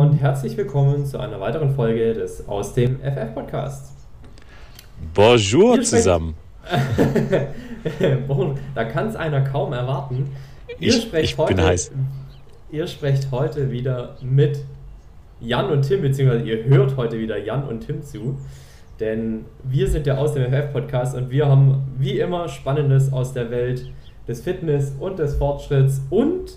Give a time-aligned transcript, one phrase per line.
[0.00, 3.92] Und herzlich willkommen zu einer weiteren Folge des Aus dem FF Podcasts.
[5.12, 6.34] Bonjour Ihr zusammen.
[8.74, 10.30] da kann es einer kaum erwarten.
[10.78, 11.92] Ihr ich, ich heute, bin heiß.
[12.70, 14.64] Ihr sprecht heute wieder mit
[15.38, 18.38] Jan und Tim, beziehungsweise ihr hört heute wieder Jan und Tim zu.
[19.00, 23.34] Denn wir sind der Aus dem FF Podcast und wir haben wie immer Spannendes aus
[23.34, 23.92] der Welt
[24.26, 26.56] des Fitness und des Fortschritts und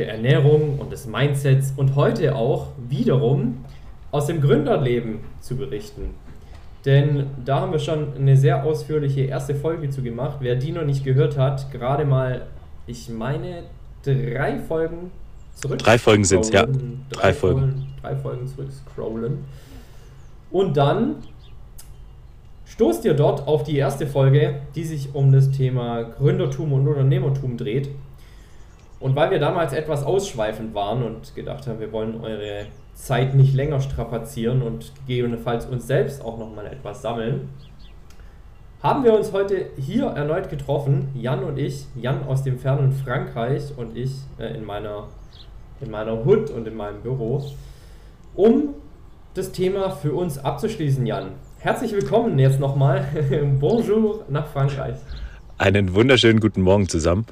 [0.00, 3.64] der Ernährung und des Mindsets und heute auch wiederum
[4.10, 6.14] aus dem Gründerleben zu berichten.
[6.86, 10.38] Denn da haben wir schon eine sehr ausführliche erste Folge zu gemacht.
[10.40, 12.46] Wer die noch nicht gehört hat, gerade mal,
[12.86, 13.64] ich meine,
[14.02, 15.10] drei Folgen
[15.54, 15.78] zurück.
[15.80, 16.64] Drei Folgen sind es, ja.
[16.64, 16.72] Drei,
[17.10, 17.60] drei Folgen.
[17.60, 17.86] Folgen.
[18.00, 19.38] Drei Folgen zurück scrollen.
[20.50, 21.16] Und dann
[22.64, 27.58] stoßt ihr dort auf die erste Folge, die sich um das Thema Gründertum und Unternehmertum
[27.58, 27.90] dreht.
[29.00, 33.54] Und weil wir damals etwas ausschweifend waren und gedacht haben, wir wollen eure Zeit nicht
[33.54, 37.48] länger strapazieren und gegebenenfalls uns selbst auch nochmal etwas sammeln,
[38.82, 43.72] haben wir uns heute hier erneut getroffen, Jan und ich, Jan aus dem fernen Frankreich
[43.76, 45.08] und ich äh, in, meiner,
[45.80, 47.42] in meiner Hut und in meinem Büro,
[48.34, 48.74] um
[49.34, 51.32] das Thema für uns abzuschließen, Jan.
[51.58, 53.06] Herzlich willkommen jetzt nochmal.
[53.60, 54.96] Bonjour nach Frankreich.
[55.58, 57.26] Einen wunderschönen guten Morgen zusammen.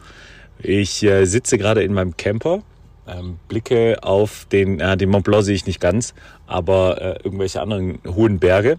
[0.63, 2.63] Ich äh, sitze gerade in meinem Camper,
[3.07, 6.15] ähm, blicke auf den, äh, den Mont Blanc sehe ich nicht ganz,
[6.47, 8.79] aber äh, irgendwelche anderen hohen Berge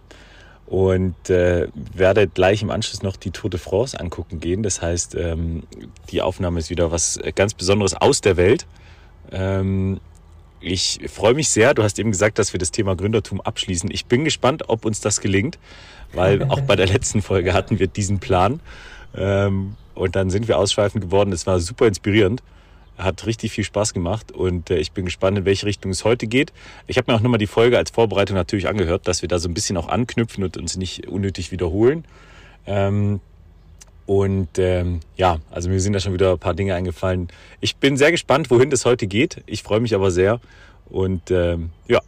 [0.67, 4.61] und äh, werde gleich im Anschluss noch die Tour de France angucken gehen.
[4.61, 5.63] Das heißt, ähm,
[6.11, 8.67] die Aufnahme ist wieder was ganz Besonderes aus der Welt.
[9.31, 9.99] Ähm,
[10.61, 11.73] ich freue mich sehr.
[11.73, 13.89] Du hast eben gesagt, dass wir das Thema Gründertum abschließen.
[13.91, 15.57] Ich bin gespannt, ob uns das gelingt,
[16.13, 18.59] weil auch bei der letzten Folge hatten wir diesen Plan.
[19.15, 21.31] Ähm, und dann sind wir ausschweifend geworden.
[21.31, 22.41] Es war super inspirierend.
[22.97, 26.27] Hat richtig viel Spaß gemacht und äh, ich bin gespannt, in welche Richtung es heute
[26.27, 26.51] geht.
[26.87, 29.47] Ich habe mir auch nochmal die Folge als Vorbereitung natürlich angehört, dass wir da so
[29.47, 32.03] ein bisschen auch anknüpfen und uns nicht unnötig wiederholen.
[32.65, 33.21] Ähm,
[34.05, 37.29] und ähm, ja, also mir sind da schon wieder ein paar Dinge eingefallen.
[37.61, 39.43] Ich bin sehr gespannt, wohin das heute geht.
[39.45, 40.41] Ich freue mich aber sehr.
[40.89, 42.01] Und ähm, ja,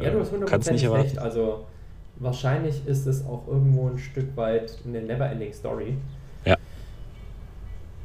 [0.00, 1.18] ja, du hast hundertprozentig recht.
[1.18, 1.64] Also
[2.16, 5.94] wahrscheinlich ist es auch irgendwo ein Stück weit eine Neverending Story.
[6.44, 6.56] Ja.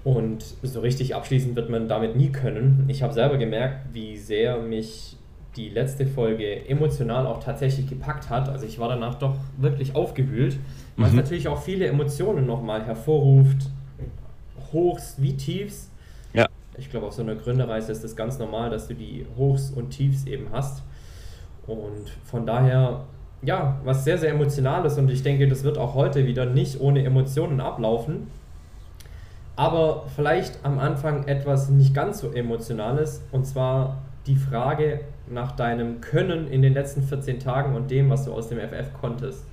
[0.03, 2.85] Und so richtig abschließen wird man damit nie können.
[2.89, 5.17] Ich habe selber gemerkt, wie sehr mich
[5.55, 8.49] die letzte Folge emotional auch tatsächlich gepackt hat.
[8.49, 10.57] Also ich war danach doch wirklich aufgewühlt,
[10.97, 11.17] weil mhm.
[11.17, 13.69] natürlich auch viele Emotionen nochmal hervorruft.
[14.73, 15.89] Hochs wie Tiefs.
[16.33, 16.47] Ja.
[16.77, 19.91] Ich glaube, auf so einer Gründerreise ist es ganz normal, dass du die Hochs und
[19.91, 20.83] Tiefs eben hast.
[21.67, 23.05] Und von daher,
[23.43, 27.05] ja, was sehr, sehr emotionales und ich denke, das wird auch heute wieder nicht ohne
[27.05, 28.27] Emotionen ablaufen
[29.55, 36.01] aber vielleicht am Anfang etwas nicht ganz so Emotionales und zwar die Frage nach deinem
[36.01, 39.45] Können in den letzten 14 Tagen und dem, was du aus dem FF konntest.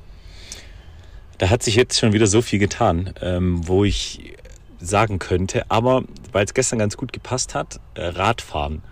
[1.39, 4.35] Da hat sich jetzt schon wieder so viel getan, ähm, wo ich
[4.79, 8.83] sagen könnte, aber weil es gestern ganz gut gepasst hat, äh, Radfahren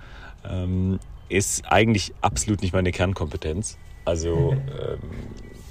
[0.48, 3.78] ähm, ist eigentlich absolut nicht meine Kernkompetenz.
[4.04, 4.98] Also ähm,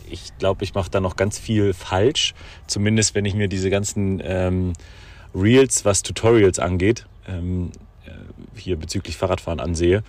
[0.09, 2.33] ich glaube, ich mache da noch ganz viel falsch,
[2.67, 4.21] zumindest wenn ich mir diese ganzen
[5.37, 7.71] Reels, was Tutorials angeht, ähm,
[8.05, 8.11] äh,
[8.59, 10.03] hier bezüglich Fahrradfahren ansehe,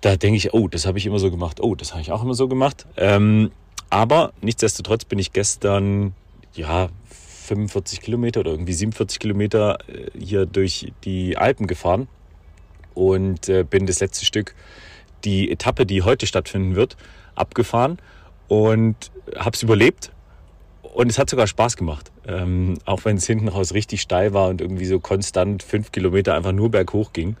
[0.00, 2.22] da denke ich, oh, das habe ich immer so gemacht, oh, das habe ich auch
[2.22, 2.86] immer so gemacht.
[2.96, 3.50] Ähm,
[3.90, 6.14] aber nichtsdestotrotz bin ich gestern,
[6.54, 6.88] ja,
[7.46, 12.08] 45 Kilometer oder irgendwie 47 Kilometer äh, hier durch die Alpen gefahren
[12.94, 14.54] und äh, bin das letzte Stück,
[15.24, 16.96] die Etappe, die heute stattfinden wird,
[17.34, 17.98] abgefahren
[18.48, 20.12] und habe es überlebt.
[20.82, 22.10] Und es hat sogar Spaß gemacht.
[22.28, 26.34] Ähm, auch wenn es hinten raus richtig steil war und irgendwie so konstant fünf Kilometer
[26.34, 27.36] einfach nur berghoch ging,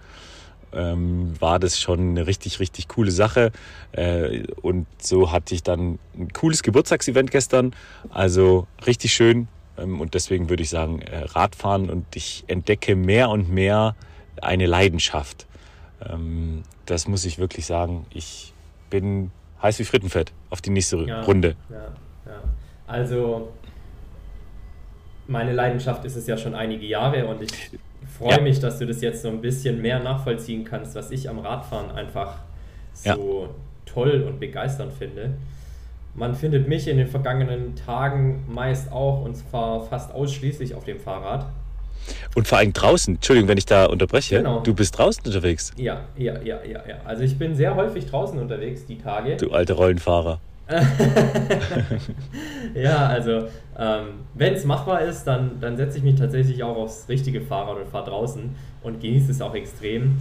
[0.72, 3.52] ähm, war das schon eine richtig, richtig coole Sache.
[3.92, 7.74] Äh, und so hatte ich dann ein cooles Geburtstagsevent gestern.
[8.08, 9.48] Also richtig schön.
[9.76, 13.94] Ähm, und deswegen würde ich sagen, äh, Radfahren und ich entdecke mehr und mehr
[14.40, 15.46] eine Leidenschaft.
[16.08, 18.06] Ähm, das muss ich wirklich sagen.
[18.14, 18.54] Ich
[18.88, 19.30] bin
[19.62, 21.56] heiß wie Frittenfett auf die nächste ja, Runde.
[21.68, 21.76] Ja,
[22.26, 22.42] ja.
[22.86, 23.48] Also
[25.28, 27.50] meine Leidenschaft ist es ja schon einige Jahre und ich
[28.18, 28.40] freue ja.
[28.40, 31.90] mich, dass du das jetzt so ein bisschen mehr nachvollziehen kannst, was ich am Radfahren
[31.90, 32.38] einfach
[32.94, 33.50] so
[33.86, 35.34] toll und begeisternd finde.
[36.14, 40.98] Man findet mich in den vergangenen Tagen meist auch und zwar fast ausschließlich auf dem
[40.98, 41.46] Fahrrad.
[42.34, 44.60] Und vor allem draußen, Entschuldigung, wenn ich da unterbreche, genau.
[44.60, 45.72] du bist draußen unterwegs.
[45.76, 46.96] Ja, ja, ja, ja, ja.
[47.04, 49.36] Also ich bin sehr häufig draußen unterwegs, die Tage.
[49.36, 50.40] Du alte Rollenfahrer.
[52.74, 53.44] ja, also
[53.78, 57.78] ähm, wenn es machbar ist, dann, dann setze ich mich tatsächlich auch aufs richtige Fahrrad
[57.78, 60.18] und fahre draußen und genieße es auch extrem.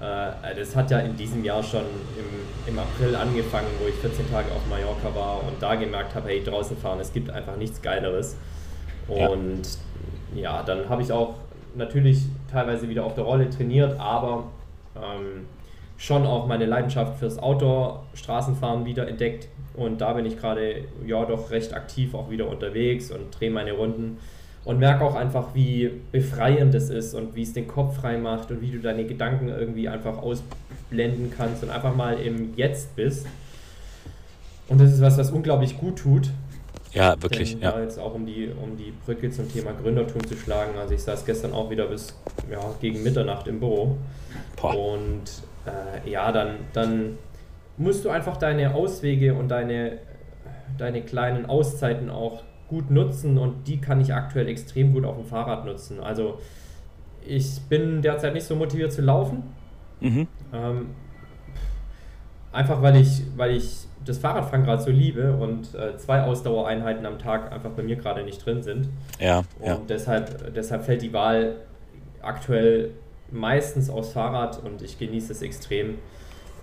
[0.00, 4.30] Äh, das hat ja in diesem Jahr schon im, im April angefangen, wo ich 14
[4.30, 7.82] Tage auf Mallorca war und da gemerkt habe, hey, draußen fahren, es gibt einfach nichts
[7.82, 8.36] Geileres.
[9.08, 9.62] Und
[10.34, 11.34] ja, ja dann habe ich auch
[11.74, 14.44] natürlich teilweise wieder auf der Rolle trainiert, aber
[14.96, 15.46] ähm,
[15.96, 19.48] schon auch meine Leidenschaft fürs Outdoor-Straßenfahren wieder entdeckt.
[19.76, 23.72] Und da bin ich gerade ja doch recht aktiv auch wieder unterwegs und drehe meine
[23.72, 24.18] Runden
[24.64, 28.50] und merke auch einfach, wie befreiend es ist und wie es den Kopf frei macht
[28.50, 33.26] und wie du deine Gedanken irgendwie einfach ausblenden kannst und einfach mal im Jetzt bist.
[34.68, 36.30] Und das ist was, was unglaublich gut tut.
[36.92, 37.52] Ja, wirklich.
[37.52, 37.80] Denn, ja.
[37.80, 40.76] jetzt auch um die, um die Brücke zum Thema Gründertum zu schlagen.
[40.78, 42.18] Also ich saß gestern auch wieder bis
[42.50, 43.96] ja, gegen Mitternacht im Büro.
[44.60, 44.94] Boah.
[44.94, 45.24] Und
[45.66, 47.18] äh, ja, dann, dann
[47.76, 49.98] musst du einfach deine Auswege und deine,
[50.78, 55.24] deine kleinen Auszeiten auch gut nutzen und die kann ich aktuell extrem gut auf dem
[55.24, 56.00] Fahrrad nutzen.
[56.00, 56.38] Also
[57.24, 59.42] ich bin derzeit nicht so motiviert zu laufen.
[60.00, 60.26] Mhm.
[60.52, 60.86] Ähm,
[62.52, 67.18] einfach weil ich, weil ich das Fahrradfahren gerade so liebe und äh, zwei Ausdauereinheiten am
[67.18, 68.88] Tag einfach bei mir gerade nicht drin sind.
[69.18, 69.38] Ja.
[69.38, 69.80] Und ja.
[69.88, 71.56] Deshalb, deshalb fällt die Wahl
[72.22, 72.90] aktuell
[73.30, 75.96] meistens aufs Fahrrad und ich genieße es extrem.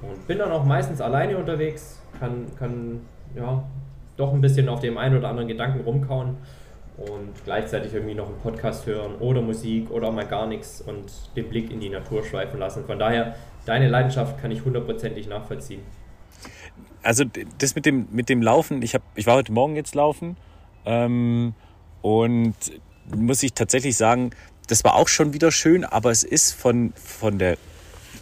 [0.07, 3.01] Und bin dann auch meistens alleine unterwegs, kann, kann
[3.35, 3.63] ja,
[4.17, 6.37] doch ein bisschen auf dem einen oder anderen Gedanken rumkauen
[6.97, 11.49] und gleichzeitig irgendwie noch einen Podcast hören oder Musik oder mal gar nichts und den
[11.49, 12.85] Blick in die Natur schweifen lassen.
[12.85, 13.35] Von daher,
[13.65, 15.81] deine Leidenschaft kann ich hundertprozentig nachvollziehen.
[17.01, 17.25] Also
[17.57, 20.37] das mit dem, mit dem Laufen, ich, hab, ich war heute Morgen jetzt laufen
[20.85, 21.53] ähm,
[22.01, 22.55] und
[23.13, 24.31] muss ich tatsächlich sagen,
[24.67, 27.57] das war auch schon wieder schön, aber es ist von, von der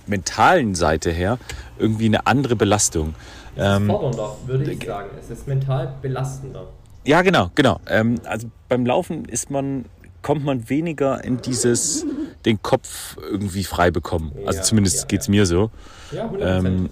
[0.07, 1.37] mentalen Seite her
[1.77, 3.15] irgendwie eine andere Belastung.
[3.55, 5.09] Es ist ähm, fordernder, würde ich sagen.
[5.19, 6.67] Es ist mental belastender.
[7.05, 7.79] Ja, genau, genau.
[7.87, 9.85] Ähm, also beim Laufen ist man,
[10.21, 12.05] kommt man weniger in dieses,
[12.45, 14.31] den Kopf irgendwie frei bekommen.
[14.45, 15.31] Also ja, zumindest ja, geht es ja.
[15.31, 15.71] mir so.
[16.11, 16.39] Ja, 100%.
[16.41, 16.89] Ähm,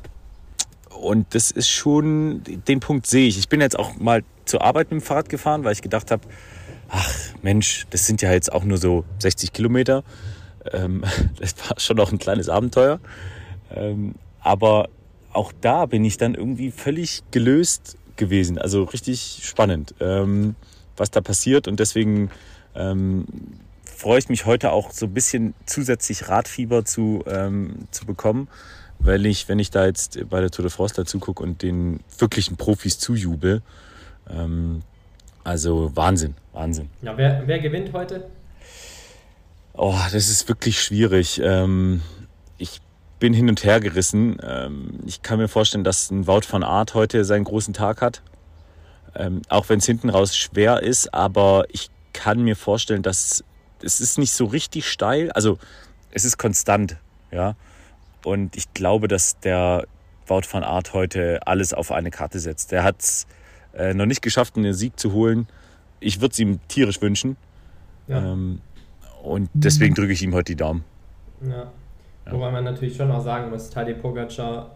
[1.00, 3.38] und das ist schon, den Punkt sehe ich.
[3.38, 6.24] Ich bin jetzt auch mal zur Arbeit mit dem Fahrrad gefahren, weil ich gedacht habe,
[6.90, 7.10] ach
[7.42, 10.04] Mensch, das sind ja jetzt auch nur so 60 Kilometer.
[10.74, 11.04] Ähm,
[11.40, 13.00] das war schon noch ein kleines Abenteuer.
[13.74, 14.90] Ähm, aber
[15.32, 18.58] auch da bin ich dann irgendwie völlig gelöst gewesen.
[18.58, 20.56] Also richtig spannend, ähm,
[20.98, 21.68] was da passiert.
[21.68, 22.30] Und deswegen
[22.76, 23.26] ähm,
[23.86, 28.48] freue ich mich heute auch so ein bisschen zusätzlich Radfieber zu, ähm, zu bekommen,
[29.00, 32.00] weil ich, wenn ich da jetzt bei der Tour de France dazu gucke und den
[32.18, 33.62] wirklichen Profis zujubel,
[34.30, 34.82] ähm,
[35.44, 36.90] also Wahnsinn, Wahnsinn.
[37.02, 38.30] Ja, wer, wer gewinnt heute?
[39.82, 41.40] Oh, das ist wirklich schwierig.
[41.42, 42.02] Ähm,
[42.58, 42.82] ich
[43.18, 44.38] bin hin und her gerissen.
[44.44, 48.22] Ähm, ich kann mir vorstellen, dass ein Wout van Art heute seinen großen Tag hat.
[49.16, 53.42] Ähm, auch wenn es hinten raus schwer ist, aber ich kann mir vorstellen, dass
[53.82, 55.32] es ist nicht so richtig steil.
[55.32, 55.58] Also
[56.12, 56.98] es ist konstant,
[57.32, 57.56] ja.
[58.26, 59.88] Und ich glaube, dass der
[60.28, 62.74] Wout van Art heute alles auf eine Karte setzt.
[62.74, 63.28] Der hat es
[63.74, 65.48] äh, noch nicht geschafft, einen Sieg zu holen.
[66.02, 67.38] Ich würde es ihm tierisch wünschen.
[68.10, 68.34] Ja.
[68.34, 68.60] Ähm,
[69.24, 70.84] und deswegen drücke ich ihm heute die Daumen.
[71.42, 71.50] Ja.
[71.50, 72.32] ja.
[72.32, 74.72] Wobei man natürlich schon auch sagen muss, Tadej Pogacar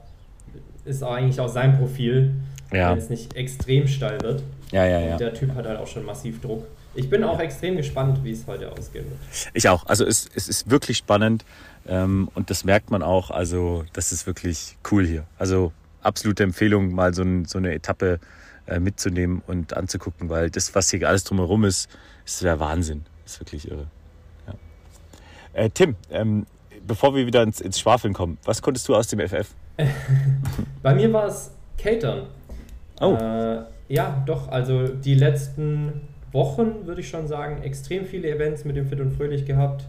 [0.85, 2.33] ist auch eigentlich auch sein Profil,
[2.71, 2.91] ja.
[2.91, 4.43] wenn es nicht extrem steil wird.
[4.71, 5.11] Ja, ja, ja.
[5.13, 6.65] Und der Typ hat halt auch schon massiv Druck.
[6.95, 7.45] Ich bin auch ja.
[7.45, 9.19] extrem gespannt, wie es heute ausgehen wird.
[9.53, 9.85] Ich auch.
[9.87, 11.43] Also es, es ist wirklich spannend
[11.87, 13.31] ähm, und das merkt man auch.
[13.31, 15.25] Also das ist wirklich cool hier.
[15.37, 15.71] Also
[16.01, 18.19] absolute Empfehlung, mal so, ein, so eine Etappe
[18.67, 21.89] äh, mitzunehmen und anzugucken, weil das, was hier alles drumherum ist,
[22.25, 23.05] ist der Wahnsinn.
[23.25, 23.87] Ist wirklich irre.
[25.53, 26.45] Äh, Tim, ähm,
[26.85, 29.53] bevor wir wieder ins, ins Schwafeln kommen, was konntest du aus dem FF?
[30.81, 32.23] Bei mir war es Catern.
[32.99, 33.15] Oh.
[33.15, 38.75] Äh, ja, doch, also die letzten Wochen, würde ich schon sagen, extrem viele Events mit
[38.75, 39.85] dem Fit und Fröhlich gehabt,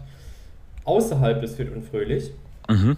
[0.83, 2.31] außerhalb des Fit und Fröhlich.
[2.69, 2.97] Mhm.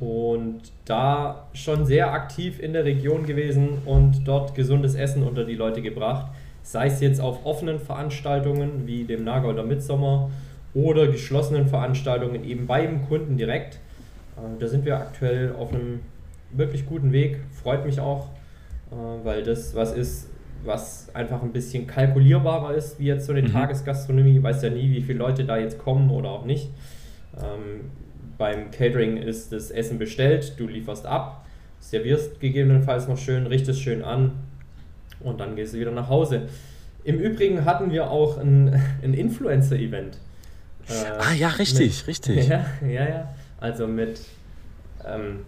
[0.00, 5.56] Und da schon sehr aktiv in der Region gewesen und dort gesundes Essen unter die
[5.56, 6.30] Leute gebracht.
[6.62, 10.30] Sei es jetzt auf offenen Veranstaltungen wie dem Nagolder Mitsommer
[10.74, 13.76] oder geschlossenen Veranstaltungen eben beim Kunden direkt.
[14.36, 16.00] Äh, da sind wir aktuell auf einem
[16.52, 17.40] wirklich guten Weg.
[17.62, 18.28] Freut mich auch,
[18.90, 18.94] äh,
[19.24, 20.28] weil das was ist,
[20.64, 23.52] was einfach ein bisschen kalkulierbarer ist, wie jetzt so eine mhm.
[23.52, 24.38] Tagesgastronomie.
[24.38, 26.70] Ich weiß ja nie, wie viele Leute da jetzt kommen oder auch nicht.
[27.36, 27.90] Ähm,
[28.36, 31.44] beim Catering ist das Essen bestellt, du lieferst ab,
[31.80, 34.32] servierst gegebenenfalls noch schön, richtest schön an
[35.20, 36.42] und dann gehst du wieder nach Hause.
[37.04, 40.18] Im Übrigen hatten wir auch ein, ein Influencer-Event.
[40.88, 42.48] Äh, ah ja, richtig, mit, richtig.
[42.48, 43.34] Ja, ja, ja.
[43.60, 44.20] Also mit
[45.04, 45.44] ähm,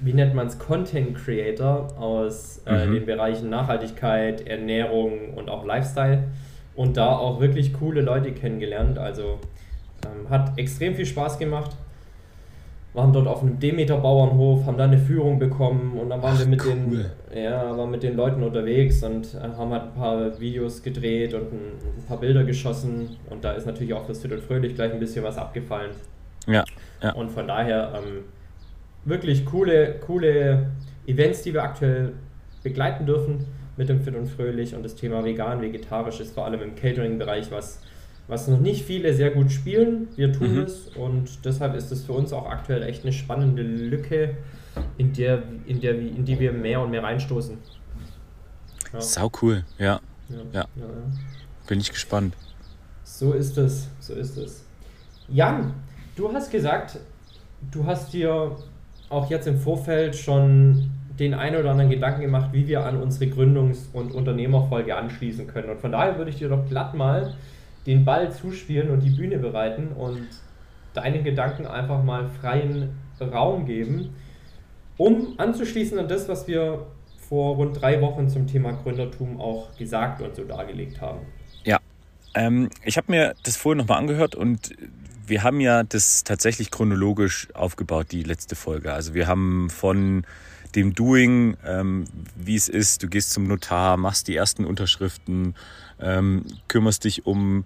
[0.00, 2.94] wie nennt man es, Content Creator aus äh, mhm.
[2.94, 6.24] den Bereichen Nachhaltigkeit, Ernährung und auch Lifestyle
[6.74, 8.98] und da auch wirklich coole Leute kennengelernt.
[8.98, 9.38] Also
[10.04, 11.72] ähm, hat extrem viel Spaß gemacht.
[12.92, 16.46] Waren dort auf einem Demeter-Bauernhof, haben da eine Führung bekommen und dann waren Ach, wir
[16.46, 17.10] mit cool.
[17.32, 21.32] den, ja, waren mit den Leuten unterwegs und äh, haben halt ein paar Videos gedreht
[21.34, 21.60] und ein,
[21.98, 24.98] ein, paar Bilder geschossen und da ist natürlich auch das Fit und Fröhlich gleich ein
[24.98, 25.92] bisschen was abgefallen.
[26.48, 26.64] Ja.
[27.00, 27.12] ja.
[27.12, 28.24] Und von daher ähm,
[29.04, 30.70] wirklich coole, coole
[31.06, 32.12] Events, die wir aktuell
[32.64, 36.60] begleiten dürfen mit dem Fit und Fröhlich und das Thema vegan, vegetarisch ist vor allem
[36.60, 37.80] im Catering-Bereich was,
[38.28, 40.08] was noch nicht viele sehr gut spielen.
[40.16, 40.62] Wir tun mhm.
[40.62, 44.36] es und deshalb ist es für uns auch aktuell echt eine spannende Lücke,
[44.98, 47.58] in der, in der in die wir mehr und mehr reinstoßen.
[48.92, 49.00] Ja.
[49.00, 50.00] Sau cool, ja.
[50.28, 50.36] Ja.
[50.52, 50.60] ja.
[50.76, 50.86] ja.
[51.66, 52.34] Bin ich gespannt.
[53.04, 54.64] So ist es, so ist es.
[55.28, 55.74] Jan,
[56.16, 56.98] du hast gesagt,
[57.70, 58.56] du hast dir
[59.08, 63.30] auch jetzt im Vorfeld schon den einen oder anderen Gedanken gemacht, wie wir an unsere
[63.30, 65.68] Gründungs- und Unternehmerfolge anschließen können.
[65.68, 67.34] Und von daher würde ich dir doch glatt mal
[67.90, 70.28] den Ball zuspielen und die Bühne bereiten und
[70.94, 74.14] deinen Gedanken einfach mal freien Raum geben,
[74.96, 76.86] um anzuschließen an das, was wir
[77.28, 81.18] vor rund drei Wochen zum Thema Gründertum auch gesagt und so dargelegt haben.
[81.64, 81.80] Ja,
[82.34, 84.70] ähm, ich habe mir das vorhin nochmal angehört und
[85.26, 88.92] wir haben ja das tatsächlich chronologisch aufgebaut, die letzte Folge.
[88.92, 90.24] Also wir haben von
[90.76, 92.04] dem Doing, ähm,
[92.36, 95.56] wie es ist, du gehst zum Notar, machst die ersten Unterschriften,
[96.00, 97.64] ähm, kümmerst dich um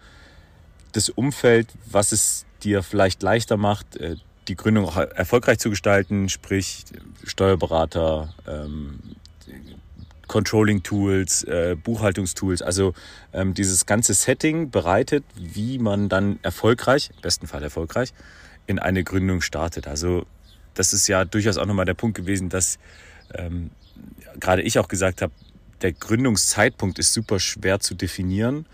[0.92, 4.16] das Umfeld, was es dir vielleicht leichter macht, äh,
[4.48, 6.84] die Gründung auch erfolgreich zu gestalten, sprich
[7.24, 8.98] Steuerberater, ähm,
[10.26, 12.94] Controlling-Tools, äh, Buchhaltungstools, also
[13.32, 18.12] ähm, dieses ganze Setting bereitet, wie man dann erfolgreich, im besten Fall erfolgreich,
[18.66, 19.86] in eine Gründung startet.
[19.86, 20.26] Also
[20.74, 22.78] das ist ja durchaus auch nochmal der Punkt gewesen, dass
[23.34, 23.70] ähm,
[24.40, 25.32] gerade ich auch gesagt habe,
[25.82, 28.66] der Gründungszeitpunkt ist super schwer zu definieren.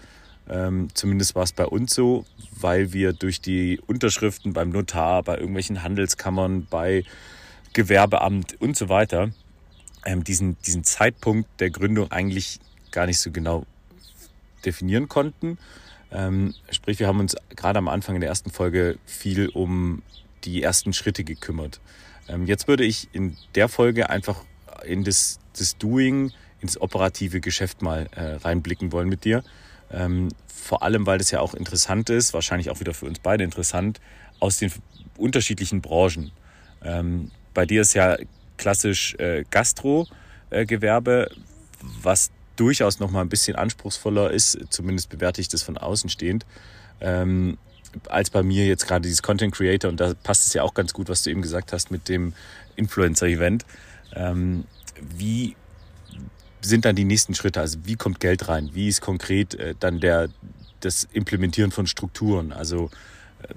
[0.48, 2.24] Ähm, zumindest war es bei uns so,
[2.58, 7.04] weil wir durch die Unterschriften beim Notar, bei irgendwelchen Handelskammern, bei
[7.72, 9.30] Gewerbeamt und so weiter
[10.04, 12.58] ähm, diesen, diesen Zeitpunkt der Gründung eigentlich
[12.90, 13.64] gar nicht so genau
[14.64, 15.58] definieren konnten.
[16.10, 20.02] Ähm, sprich, wir haben uns gerade am Anfang in der ersten Folge viel um
[20.44, 21.80] die ersten Schritte gekümmert.
[22.28, 24.44] Ähm, jetzt würde ich in der Folge einfach
[24.84, 29.42] in das, das Doing, ins operative Geschäft mal äh, reinblicken wollen mit dir.
[29.92, 33.44] Ähm, vor allem, weil das ja auch interessant ist, wahrscheinlich auch wieder für uns beide
[33.44, 34.00] interessant,
[34.38, 34.72] aus den
[35.16, 36.30] unterschiedlichen Branchen.
[36.82, 38.16] Ähm, bei dir ist ja
[38.56, 41.30] klassisch äh, Gastro-Gewerbe,
[42.02, 46.44] was durchaus noch mal ein bisschen anspruchsvoller ist, zumindest bewerte ich das von außen stehend,
[47.00, 47.56] ähm,
[48.06, 49.90] als bei mir jetzt gerade dieses Content Creator.
[49.90, 52.34] Und da passt es ja auch ganz gut, was du eben gesagt hast mit dem
[52.76, 53.64] Influencer-Event.
[54.14, 54.64] Ähm,
[55.00, 55.56] wie
[56.60, 57.60] sind dann die nächsten Schritte?
[57.60, 58.70] Also wie kommt Geld rein?
[58.72, 60.28] Wie ist konkret äh, dann der,
[60.80, 62.52] das Implementieren von Strukturen?
[62.52, 62.90] Also
[63.42, 63.54] äh,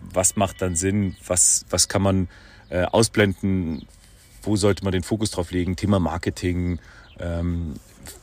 [0.00, 1.16] was macht dann Sinn?
[1.26, 2.28] Was, was kann man
[2.68, 3.86] äh, ausblenden
[4.46, 5.76] wo sollte man den Fokus drauf legen?
[5.76, 6.78] Thema Marketing,
[7.18, 7.74] ähm,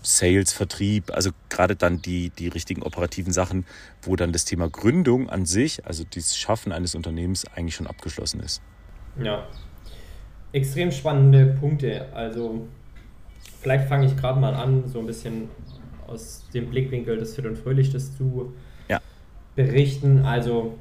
[0.01, 3.65] Sales, Vertrieb, also gerade dann die, die richtigen operativen Sachen,
[4.03, 8.41] wo dann das Thema Gründung an sich, also das Schaffen eines Unternehmens eigentlich schon abgeschlossen
[8.41, 8.61] ist.
[9.21, 9.47] Ja,
[10.51, 12.07] extrem spannende Punkte.
[12.13, 12.67] Also
[13.61, 15.49] vielleicht fange ich gerade mal an, so ein bisschen
[16.07, 18.53] aus dem Blickwinkel des Fit und Fröhlich das zu
[18.89, 18.99] ja.
[19.55, 20.25] berichten.
[20.25, 20.77] Also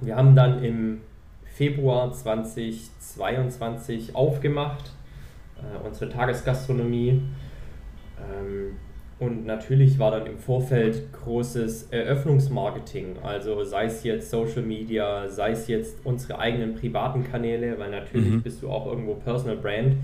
[0.00, 1.00] wir haben dann im
[1.44, 4.92] Februar 2022 aufgemacht,
[5.58, 7.22] äh, unsere Tagesgastronomie.
[8.18, 8.76] Ähm,
[9.18, 15.50] und natürlich war dann im Vorfeld großes Eröffnungsmarketing, also sei es jetzt Social Media, sei
[15.50, 18.42] es jetzt unsere eigenen privaten Kanäle, weil natürlich mhm.
[18.42, 19.96] bist du auch irgendwo Personal Brand.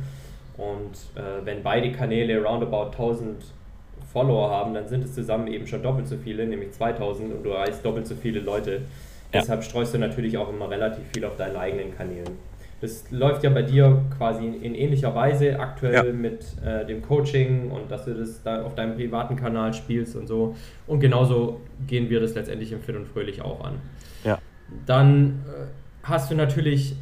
[0.59, 3.45] Und äh, wenn beide Kanäle roundabout 1000
[4.13, 7.51] Follower haben, dann sind es zusammen eben schon doppelt so viele, nämlich 2000 und du
[7.51, 8.83] erreichst doppelt so viele Leute.
[9.33, 9.41] Ja.
[9.41, 12.39] Deshalb streust du natürlich auch immer relativ viel auf deinen eigenen Kanälen.
[12.81, 16.13] Das läuft ja bei dir quasi in, ähnlicher Weise aktuell ja.
[16.13, 20.27] mit äh, dem Coaching und dass du das da auf deinem privaten Kanal spielst und
[20.27, 20.55] so.
[20.87, 23.75] Und genauso gehen wir das letztendlich im Fit und Fröhlich auch an.
[24.25, 24.39] Ja.
[24.85, 25.67] Dann äh,
[26.03, 26.97] hast du natürlich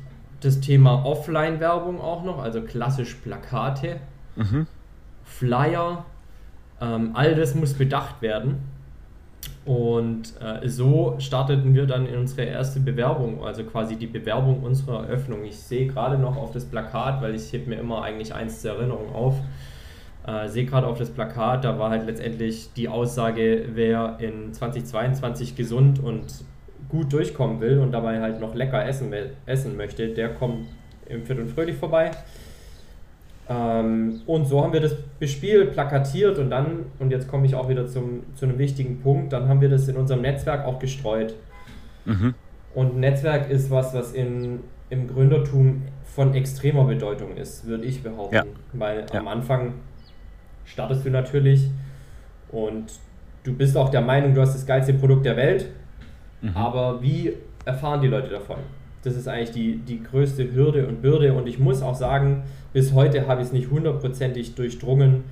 [0.44, 4.00] das Thema Offline-Werbung auch noch, also klassisch Plakate,
[4.36, 4.66] mhm.
[5.24, 6.04] Flyer,
[6.80, 8.58] ähm, all das muss bedacht werden.
[9.64, 15.04] Und äh, so starteten wir dann in unsere erste Bewerbung, also quasi die Bewerbung unserer
[15.04, 15.44] Eröffnung.
[15.44, 18.72] Ich sehe gerade noch auf das Plakat, weil ich heb mir immer eigentlich eins zur
[18.72, 19.36] Erinnerung auf,
[20.26, 25.56] äh, sehe gerade auf das Plakat, da war halt letztendlich die Aussage, wer in 2022
[25.56, 26.26] gesund und
[26.88, 29.12] gut durchkommen will und dabei halt noch lecker essen,
[29.46, 30.66] essen möchte, der kommt
[31.06, 32.10] im Fit und Fröhlich vorbei.
[33.48, 37.68] Ähm, und so haben wir das bespielt, plakatiert und dann, und jetzt komme ich auch
[37.68, 41.34] wieder zum, zu einem wichtigen Punkt, dann haben wir das in unserem Netzwerk auch gestreut.
[42.06, 42.34] Mhm.
[42.74, 48.34] Und Netzwerk ist was, was in, im Gründertum von extremer Bedeutung ist, würde ich behaupten.
[48.34, 48.44] Ja.
[48.72, 49.20] Weil ja.
[49.20, 49.74] am Anfang
[50.64, 51.68] startest du natürlich
[52.50, 52.86] und
[53.42, 55.66] du bist auch der Meinung, du hast das geilste Produkt der Welt,
[56.44, 56.56] mhm.
[56.56, 57.32] aber wie
[57.64, 58.56] erfahren die Leute davon?
[59.02, 61.34] Das ist eigentlich die, die größte Hürde und Bürde.
[61.34, 65.24] Und ich muss auch sagen, bis heute habe ich es nicht hundertprozentig durchdrungen,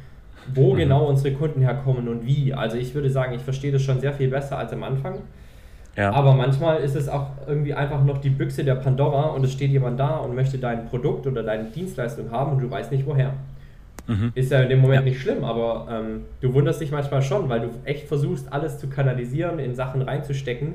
[0.55, 0.79] wo mhm.
[0.79, 2.53] genau unsere Kunden herkommen und wie.
[2.53, 5.21] Also ich würde sagen, ich verstehe das schon sehr viel besser als am Anfang.
[5.97, 6.13] Ja.
[6.13, 9.71] Aber manchmal ist es auch irgendwie einfach noch die Büchse der Pandora und es steht
[9.71, 13.35] jemand da und möchte dein Produkt oder deine Dienstleistung haben und du weißt nicht woher.
[14.07, 14.33] Mhm.
[14.35, 15.11] Ist ja in dem Moment ja.
[15.11, 18.89] nicht schlimm, aber ähm, du wunderst dich manchmal schon, weil du echt versuchst, alles zu
[18.89, 20.75] kanalisieren, in Sachen reinzustecken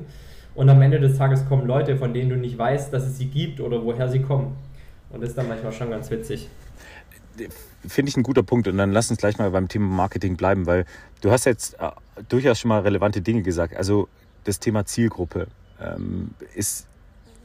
[0.54, 3.26] und am Ende des Tages kommen Leute, von denen du nicht weißt, dass es sie
[3.26, 4.56] gibt oder woher sie kommen.
[5.10, 6.48] Und das ist dann manchmal schon ganz witzig.
[7.86, 8.66] Finde ich ein guter Punkt.
[8.66, 10.84] Und dann lass uns gleich mal beim Thema Marketing bleiben, weil
[11.20, 11.90] du hast jetzt äh,
[12.28, 13.76] durchaus schon mal relevante Dinge gesagt.
[13.76, 14.08] Also
[14.44, 15.46] das Thema Zielgruppe
[15.80, 16.88] ähm, ist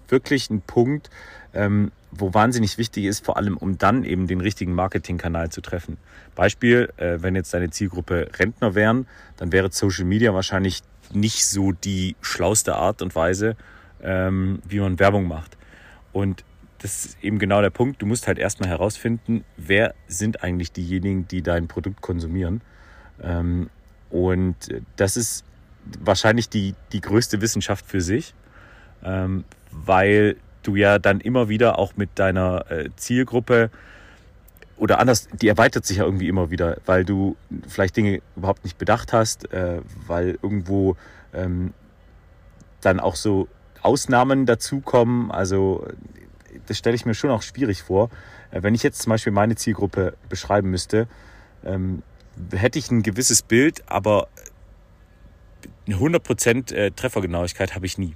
[0.08, 1.10] wirklich ein Punkt,
[1.54, 5.98] ähm, wo wahnsinnig wichtig ist, vor allem um dann eben den richtigen Marketingkanal zu treffen.
[6.36, 11.72] Beispiel, äh, wenn jetzt deine Zielgruppe Rentner wären, dann wäre Social Media wahrscheinlich nicht so
[11.72, 13.56] die schlauste Art und Weise,
[14.02, 15.58] ähm, wie man Werbung macht.
[16.12, 16.44] Und
[16.80, 18.02] das ist eben genau der Punkt.
[18.02, 22.62] Du musst halt erstmal herausfinden, wer sind eigentlich diejenigen, die dein Produkt konsumieren.
[23.22, 23.70] Ähm,
[24.10, 24.56] und
[24.98, 25.46] das ist
[26.00, 28.34] wahrscheinlich die, die größte Wissenschaft für sich,
[29.04, 33.70] ähm, weil du ja dann immer wieder auch mit deiner äh, Zielgruppe
[34.78, 37.36] oder anders, die erweitert sich ja irgendwie immer wieder, weil du
[37.68, 40.98] vielleicht Dinge überhaupt nicht bedacht hast, äh, weil irgendwo
[41.34, 41.74] ähm,
[42.82, 43.48] dann auch so
[43.82, 45.32] Ausnahmen dazukommen.
[45.32, 45.88] Also
[46.68, 48.10] das stelle ich mir schon auch schwierig vor.
[48.52, 51.08] Äh, wenn ich jetzt zum Beispiel meine Zielgruppe beschreiben müsste,
[51.64, 52.04] ähm,
[52.52, 54.28] hätte ich ein gewisses Bild, aber
[55.86, 58.16] eine 100% äh, Treffergenauigkeit habe ich nie.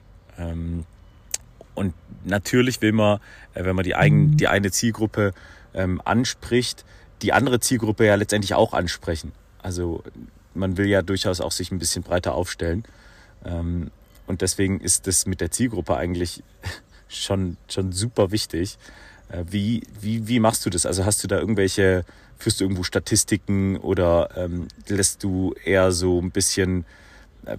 [1.78, 1.94] Und
[2.26, 3.20] natürlich will man,
[3.54, 5.32] äh, wenn man die, eigen, die eine Zielgruppe
[5.76, 6.86] ähm, anspricht,
[7.22, 9.32] die andere Zielgruppe ja letztendlich auch ansprechen.
[9.62, 10.04] Also
[10.56, 12.84] man will ja durchaus auch sich ein bisschen breiter aufstellen.
[13.46, 13.92] Ähm,
[14.26, 16.42] und deswegen ist das mit der Zielgruppe eigentlich
[17.08, 18.80] schon, schon super wichtig.
[19.30, 20.88] Äh, wie, wie, wie machst du das?
[20.88, 22.06] Also hast du da irgendwelche,
[22.40, 26.86] führst du irgendwo Statistiken oder ähm, lässt du eher so ein bisschen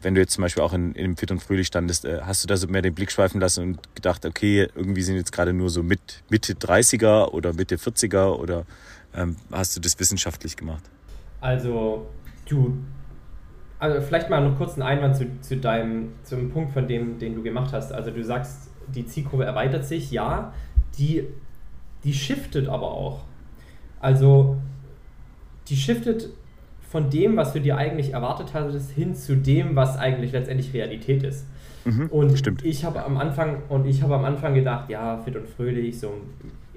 [0.01, 2.47] wenn du jetzt zum Beispiel auch in, in Fit und Fröhlich standest, äh, hast du
[2.47, 5.71] da so mehr den Blick schweifen lassen und gedacht, okay, irgendwie sind jetzt gerade nur
[5.71, 8.65] so mit, Mitte 30er oder Mitte 40er oder
[9.15, 10.85] ähm, hast du das wissenschaftlich gemacht?
[11.41, 12.07] Also,
[12.47, 12.79] du,
[13.79, 17.35] also vielleicht mal noch kurz einen Einwand zu, zu deinem, zum Punkt von dem, den
[17.35, 17.93] du gemacht hast.
[17.93, 20.53] Also du sagst, die Zielgruppe erweitert sich, ja,
[20.99, 21.25] die,
[22.05, 23.21] die shiftet aber auch.
[24.01, 24.57] Also
[25.69, 26.31] die shiftet
[26.91, 31.23] von dem, was du dir eigentlich erwartet hattest, hin zu dem, was eigentlich letztendlich Realität
[31.23, 31.47] ist.
[31.85, 32.65] Mhm, und stimmt.
[32.65, 36.13] ich habe am Anfang und ich habe am Anfang gedacht, ja, fit und fröhlich, so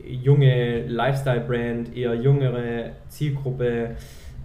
[0.04, 3.96] junge Lifestyle-Brand, eher jüngere Zielgruppe,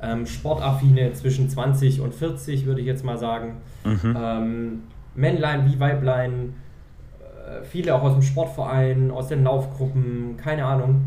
[0.03, 3.57] ähm, Sportaffine zwischen 20 und 40, würde ich jetzt mal sagen.
[3.85, 4.17] Mhm.
[4.17, 4.83] Ähm,
[5.15, 6.55] Männlein wie Weiblein,
[7.21, 11.07] äh, viele auch aus dem Sportverein, aus den Laufgruppen, keine Ahnung.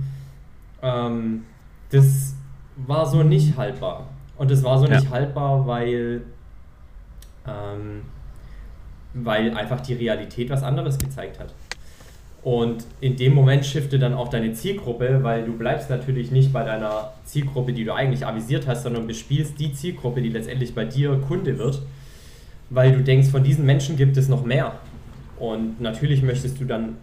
[0.81, 1.43] Ähm,
[1.91, 2.35] das
[2.75, 4.07] war so nicht haltbar.
[4.39, 6.21] Und das war so nicht haltbar, weil,
[7.45, 8.03] ähm,
[9.13, 11.53] weil einfach die Realität was anderes gezeigt hat.
[12.41, 16.63] Und in dem Moment shifte dann auch deine Zielgruppe, weil du bleibst natürlich nicht bei
[16.63, 21.17] deiner Zielgruppe, die du eigentlich avisiert hast, sondern bespielst die Zielgruppe, die letztendlich bei dir
[21.27, 21.81] Kunde wird,
[22.69, 24.71] weil du denkst, von diesen Menschen gibt es noch mehr.
[25.37, 26.95] Und natürlich möchtest du dann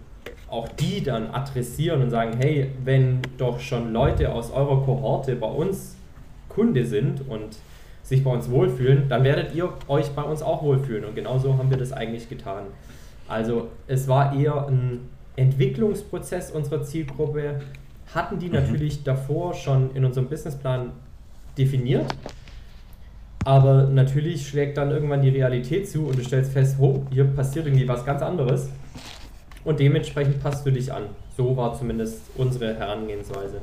[0.49, 5.49] auch die dann adressieren und sagen, hey, wenn doch schon Leute aus eurer Kohorte bei
[5.49, 5.97] uns
[6.57, 7.59] Kunde sind und
[8.03, 11.05] sich bei uns wohlfühlen, dann werdet ihr euch bei uns auch wohlfühlen.
[11.05, 12.65] Und genauso haben wir das eigentlich getan.
[13.29, 15.01] Also es war eher ein
[15.37, 17.61] Entwicklungsprozess unserer Zielgruppe,
[18.15, 18.55] hatten die mhm.
[18.55, 20.93] natürlich davor schon in unserem Businessplan
[21.59, 22.07] definiert.
[23.45, 27.67] Aber natürlich schlägt dann irgendwann die Realität zu und du stellst fest, oh, hier passiert
[27.67, 28.71] irgendwie was ganz anderes.
[29.65, 31.05] Und dementsprechend passt du dich an.
[31.37, 33.61] So war zumindest unsere Herangehensweise.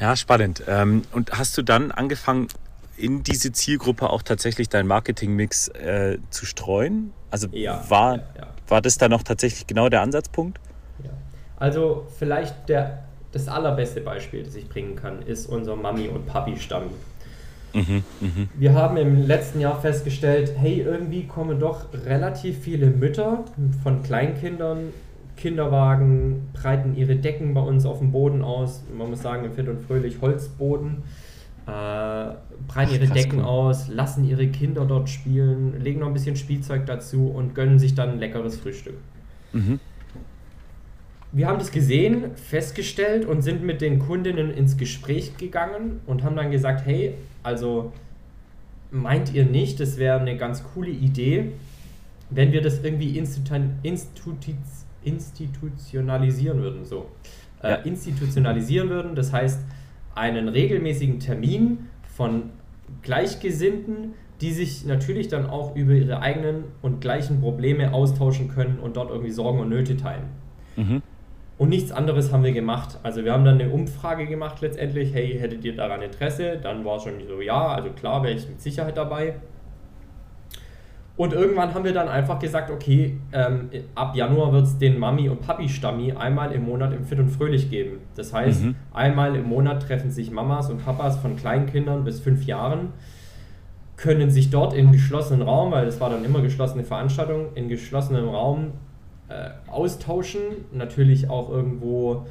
[0.00, 0.62] Ja, spannend.
[0.66, 2.48] Ähm, und hast du dann angefangen,
[2.96, 7.12] in diese Zielgruppe auch tatsächlich deinen Marketingmix äh, zu streuen?
[7.30, 8.46] Also ja, war, ja, ja.
[8.68, 10.58] war das dann noch tatsächlich genau der Ansatzpunkt?
[11.02, 11.10] Ja.
[11.56, 16.84] Also vielleicht der, das allerbeste Beispiel, das ich bringen kann, ist unser Mami- und Papi-Stamm.
[17.72, 18.30] Mhm, mh.
[18.54, 23.44] Wir haben im letzten Jahr festgestellt, hey, irgendwie kommen doch relativ viele Mütter
[23.82, 24.92] von Kleinkindern,
[25.40, 28.84] Kinderwagen, breiten ihre Decken bei uns auf dem Boden aus.
[28.96, 31.02] Man muss sagen, im Fit und Fröhlich Holzboden
[31.66, 32.34] äh,
[32.68, 33.44] breiten ihre Decken cool.
[33.44, 37.94] aus, lassen ihre Kinder dort spielen, legen noch ein bisschen Spielzeug dazu und gönnen sich
[37.94, 38.94] dann ein leckeres Frühstück.
[39.52, 39.80] Mhm.
[41.32, 46.34] Wir haben das gesehen, festgestellt und sind mit den Kundinnen ins Gespräch gegangen und haben
[46.34, 47.92] dann gesagt, hey, also
[48.90, 51.52] meint ihr nicht, das wäre eine ganz coole Idee,
[52.30, 54.34] wenn wir das irgendwie institu institu
[55.04, 57.06] institutionalisieren würden, so.
[57.62, 57.74] Äh, ja.
[57.76, 59.60] Äh, institutionalisieren würden, das heißt,
[60.14, 62.50] einen regelmäßigen Termin von
[63.02, 68.96] Gleichgesinnten, die sich natürlich dann auch über ihre eigenen und gleichen Probleme austauschen können und
[68.96, 70.24] dort irgendwie Sorgen und Nöte teilen.
[70.76, 71.02] Mhm.
[71.58, 72.98] Und nichts anderes haben wir gemacht.
[73.02, 76.56] Also wir haben dann eine Umfrage gemacht letztendlich, hey, hättet ihr daran Interesse?
[76.56, 79.34] Dann war es schon so, ja, also klar wäre ich mit Sicherheit dabei.
[81.20, 85.28] Und irgendwann haben wir dann einfach gesagt, okay, ähm, ab Januar wird es den Mami-
[85.28, 87.98] und Papi-Stammi einmal im Monat im Fit und Fröhlich geben.
[88.14, 88.74] Das heißt, mhm.
[88.94, 92.94] einmal im Monat treffen sich Mamas und Papas von Kleinkindern bis fünf Jahren,
[93.98, 98.26] können sich dort in geschlossenen Raum, weil es war dann immer geschlossene Veranstaltung, in geschlossenem
[98.26, 98.68] Raum
[99.28, 100.40] äh, austauschen.
[100.72, 102.24] Natürlich auch irgendwo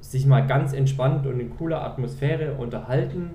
[0.00, 3.32] sich mal ganz entspannt und in cooler Atmosphäre unterhalten.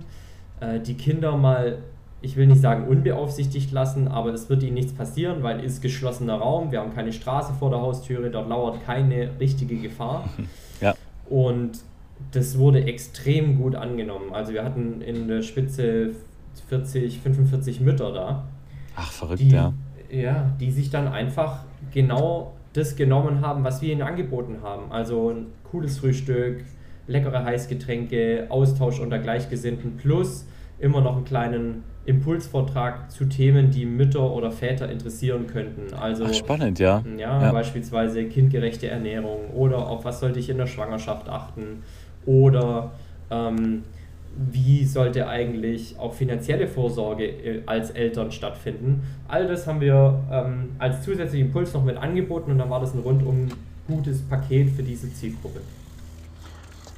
[0.59, 1.77] Äh, die Kinder mal
[2.23, 5.81] ich will nicht sagen unbeaufsichtigt lassen, aber es wird ihnen nichts passieren, weil es ist
[5.81, 10.27] geschlossener Raum, wir haben keine Straße vor der Haustüre, dort lauert keine richtige Gefahr.
[10.81, 10.95] Ja.
[11.29, 11.79] Und
[12.31, 14.33] das wurde extrem gut angenommen.
[14.33, 16.09] Also wir hatten in der Spitze
[16.67, 18.43] 40, 45 Mütter da.
[18.97, 19.71] Ach, verrückt, die, ja.
[20.12, 24.91] Ja, die sich dann einfach genau das genommen haben, was wir ihnen angeboten haben.
[24.91, 26.65] Also ein cooles Frühstück,
[27.07, 30.45] leckere Heißgetränke, Austausch unter Gleichgesinnten plus
[30.79, 35.94] immer noch einen kleinen Impulsvortrag zu Themen, die Mütter oder Väter interessieren könnten.
[35.94, 37.04] Also Ach, spannend, ja.
[37.18, 37.42] ja.
[37.42, 37.52] ja.
[37.52, 41.84] beispielsweise kindgerechte Ernährung oder auf was sollte ich in der Schwangerschaft achten
[42.26, 42.92] oder
[43.32, 43.84] ähm,
[44.36, 49.04] wie sollte eigentlich auch finanzielle Vorsorge äh, als Eltern stattfinden.
[49.28, 52.94] All das haben wir ähm, als zusätzlichen Impuls noch mit angeboten und dann war das
[52.94, 53.48] ein rundum
[53.88, 55.62] gutes Paket für diese Zielgruppe.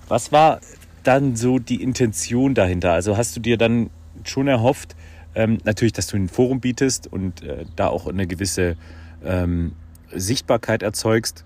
[0.07, 0.59] Was war
[1.03, 2.93] dann so die Intention dahinter?
[2.93, 3.89] Also hast du dir dann
[4.29, 4.95] schon erhofft,
[5.35, 8.77] ähm, natürlich, dass du ein Forum bietest und äh, da auch eine gewisse
[9.23, 9.73] ähm,
[10.11, 11.43] Sichtbarkeit erzeugst.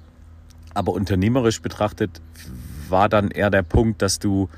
[0.74, 2.22] Aber unternehmerisch betrachtet
[2.88, 4.50] war dann eher der Punkt, dass du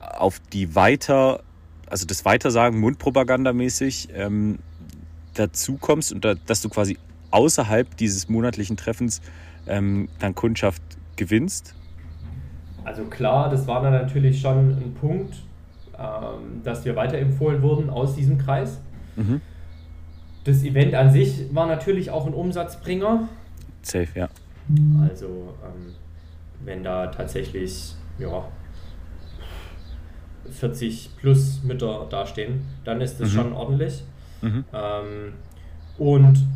[0.00, 1.40] auf die Weiter,
[1.88, 4.58] also das Weitersagen mundpropagandamäßig ähm,
[5.34, 6.98] dazu kommst und da, dass du quasi
[7.30, 9.20] außerhalb dieses monatlichen Treffens
[9.66, 10.82] ähm, dann Kundschaft
[11.16, 11.74] gewinnst?
[12.84, 15.34] Also klar, das war dann natürlich schon ein Punkt,
[16.62, 18.80] dass wir weiterempfohlen wurden aus diesem Kreis.
[19.16, 19.40] Mhm.
[20.44, 23.28] Das Event an sich war natürlich auch ein Umsatzbringer.
[23.82, 24.28] Safe, ja.
[25.08, 25.94] Also, ähm,
[26.64, 28.44] wenn da tatsächlich ja,
[30.50, 33.34] 40 plus Mütter dastehen, dann ist das mhm.
[33.34, 34.04] schon ordentlich.
[34.42, 34.64] Mhm.
[34.72, 35.32] Ähm,
[35.98, 36.46] und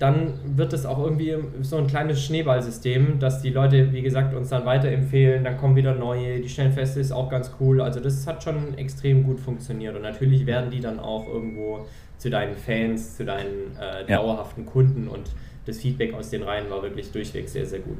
[0.00, 4.48] dann wird es auch irgendwie so ein kleines Schneeballsystem, dass die Leute, wie gesagt, uns
[4.48, 7.82] dann weiterempfehlen, dann kommen wieder neue, die stellen fest, ist auch ganz cool.
[7.82, 11.86] Also das hat schon extrem gut funktioniert und natürlich werden die dann auch irgendwo
[12.16, 14.70] zu deinen Fans, zu deinen äh, dauerhaften ja.
[14.70, 15.32] Kunden und
[15.66, 17.98] das Feedback aus den Reihen war wirklich durchweg sehr, sehr gut.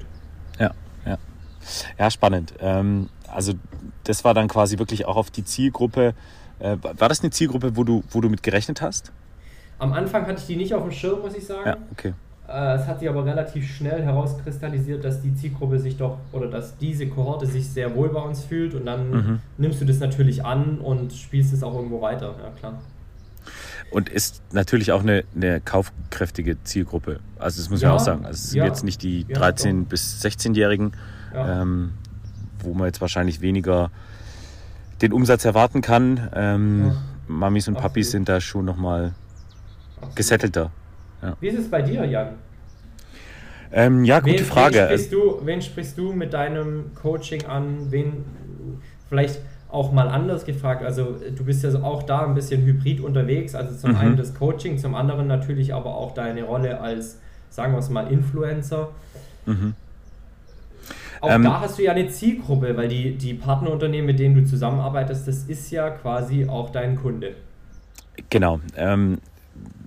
[0.58, 0.72] Ja,
[1.04, 1.18] ja.
[1.98, 2.54] Ja, spannend.
[2.60, 3.52] Ähm, also
[4.04, 6.14] das war dann quasi wirklich auch auf die Zielgruppe.
[6.60, 9.12] Äh, war das eine Zielgruppe, wo du, wo du mit gerechnet hast?
[9.80, 11.66] Am Anfang hatte ich die nicht auf dem Schirm, muss ich sagen.
[11.66, 12.12] Ja, okay.
[12.46, 16.76] Äh, es hat sich aber relativ schnell herauskristallisiert, dass die Zielgruppe sich doch oder dass
[16.76, 19.38] diese Kohorte sich sehr wohl bei uns fühlt und dann mhm.
[19.56, 22.80] nimmst du das natürlich an und spielst es auch irgendwo weiter, ja klar.
[23.90, 27.20] und ist natürlich auch eine, eine kaufkräftige Zielgruppe.
[27.38, 28.26] Also das muss ja, man auch sagen.
[28.26, 28.66] Also es sind ja.
[28.66, 30.92] jetzt nicht die Ja, 13- bis 16-Jährigen,
[31.32, 31.62] Ja.
[31.62, 31.92] ähm,
[32.62, 33.90] wo man jetzt wahrscheinlich weniger
[35.00, 36.28] den Umsatz erwarten kann.
[36.34, 36.92] Ähm.
[37.30, 39.14] Mamis und Papis sind da schon nochmal
[40.14, 40.70] Gesettelter.
[41.40, 42.34] Wie ist es bei dir, Jan?
[43.72, 44.76] Ähm, ja, gute wen, Frage.
[44.76, 47.90] Wen sprichst, du, wen sprichst du mit deinem Coaching an?
[47.90, 48.24] Wen
[49.08, 50.82] vielleicht auch mal anders gefragt?
[50.82, 53.54] Also du bist ja auch da ein bisschen hybrid unterwegs.
[53.54, 53.96] Also zum Mhm.
[53.96, 57.18] einen das Coaching, zum anderen natürlich aber auch deine Rolle als,
[57.50, 58.88] sagen wir es mal, Influencer.
[59.46, 59.74] Mhm.
[61.20, 64.44] Auch Ähm, da hast du ja eine Zielgruppe, weil die, die Partnerunternehmen, mit denen du
[64.44, 67.34] zusammenarbeitest, das ist ja quasi auch dein Kunde.
[68.30, 69.18] Genau, ähm,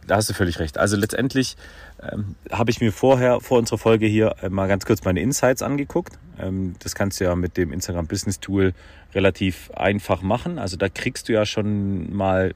[0.07, 0.77] da hast du völlig recht.
[0.77, 1.55] Also letztendlich
[2.01, 5.61] ähm, habe ich mir vorher, vor unserer Folge hier, äh, mal ganz kurz meine Insights
[5.61, 6.17] angeguckt.
[6.39, 8.73] Ähm, das kannst du ja mit dem Instagram Business Tool
[9.13, 10.59] relativ einfach machen.
[10.59, 12.53] Also da kriegst du ja schon mal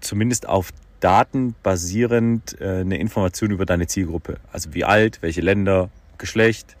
[0.00, 0.70] zumindest auf
[1.00, 4.38] Daten basierend äh, eine Information über deine Zielgruppe.
[4.52, 6.76] Also wie alt, welche Länder, Geschlecht,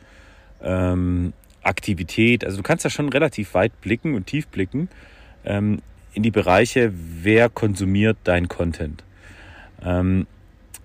[0.62, 2.44] ähm, Aktivität.
[2.44, 4.88] Also du kannst ja schon relativ weit blicken und tief blicken
[5.44, 5.80] ähm,
[6.14, 9.02] in die Bereiche, wer konsumiert dein Content.
[9.84, 10.26] Ähm,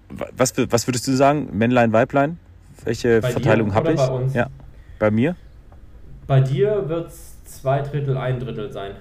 [0.10, 1.50] wa- was, was würdest du sagen?
[1.58, 2.40] Männlein, Weiblein?
[2.84, 4.00] Welche Bei Verteilung habe ich?
[4.00, 4.34] bei uns?
[4.34, 4.48] Ja,
[5.00, 5.36] bei mir?
[6.28, 8.92] Bei dir wird es zwei Drittel, ein Drittel sein.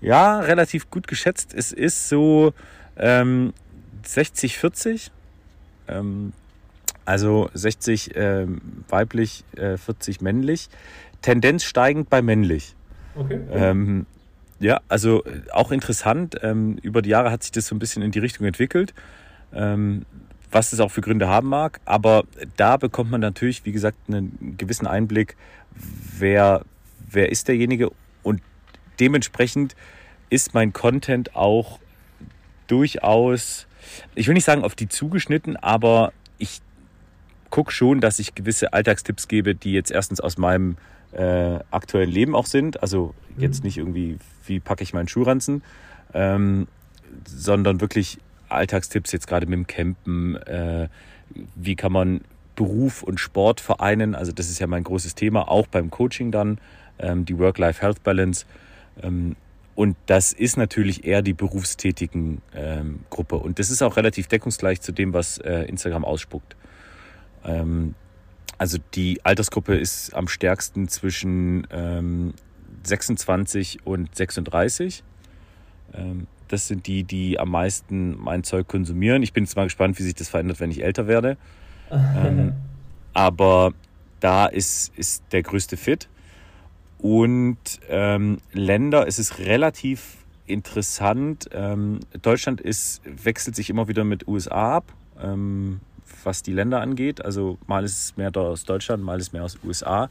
[0.00, 1.54] Ja, relativ gut geschätzt.
[1.54, 2.52] Es ist so
[2.96, 3.54] ähm,
[4.04, 5.10] 60, 40.
[5.88, 6.32] Ähm,
[7.06, 10.68] also 60 ähm, weiblich, äh, 40 männlich.
[11.22, 12.74] Tendenz steigend bei männlich.
[13.14, 13.40] Okay.
[14.60, 16.36] Ja, also äh, auch interessant.
[16.42, 18.94] Ähm, über die Jahre hat sich das so ein bisschen in die Richtung entwickelt,
[19.52, 20.06] ähm,
[20.50, 21.80] was es auch für Gründe haben mag.
[21.84, 22.24] Aber
[22.56, 25.36] da bekommt man natürlich, wie gesagt, einen gewissen Einblick,
[26.18, 26.64] wer,
[27.10, 27.90] wer ist derjenige
[28.22, 28.40] und
[29.00, 29.74] dementsprechend
[30.30, 31.80] ist mein Content auch
[32.66, 33.66] durchaus,
[34.14, 36.60] ich will nicht sagen auf die zugeschnitten, aber ich
[37.50, 40.76] gucke schon, dass ich gewisse Alltagstipps gebe, die jetzt erstens aus meinem
[41.14, 42.82] äh, aktuellen Leben auch sind.
[42.82, 43.66] Also jetzt Mhm.
[43.66, 45.62] nicht irgendwie, wie packe ich meinen Schuhranzen,
[46.12, 46.66] ähm,
[47.26, 50.36] sondern wirklich Alltagstipps jetzt gerade mit dem Campen.
[50.36, 50.88] Äh,
[51.54, 52.20] wie kann man
[52.56, 54.14] Beruf und Sport vereinen?
[54.14, 56.58] Also das ist ja mein großes Thema, auch beim Coaching dann,
[56.98, 58.46] ähm, die Work-Life-Health-Balance.
[59.02, 59.36] Ähm,
[59.74, 63.36] und das ist natürlich eher die berufstätigen ähm, Gruppe.
[63.36, 66.54] Und das ist auch relativ deckungsgleich zu dem, was äh, Instagram ausspuckt.
[67.44, 67.94] Ähm,
[68.58, 72.34] also die Altersgruppe ist am stärksten zwischen ähm,
[72.84, 75.02] 26 und 36.
[75.94, 79.22] Ähm, das sind die, die am meisten mein Zeug konsumieren.
[79.22, 81.36] Ich bin jetzt mal gespannt, wie sich das verändert, wenn ich älter werde.
[81.90, 82.52] Ähm,
[83.12, 83.72] aber
[84.20, 86.08] da ist, ist der größte Fit.
[86.98, 91.48] Und ähm, Länder, es ist relativ interessant.
[91.52, 95.80] Ähm, Deutschland ist, wechselt sich immer wieder mit USA ab, ähm,
[96.22, 97.24] was die Länder angeht.
[97.24, 100.08] Also mal ist es mehr aus Deutschland, mal ist es mehr aus USA.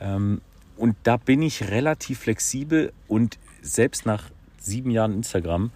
[0.00, 0.40] Ähm,
[0.76, 5.70] und da bin ich relativ flexibel und selbst nach sieben Jahren Instagram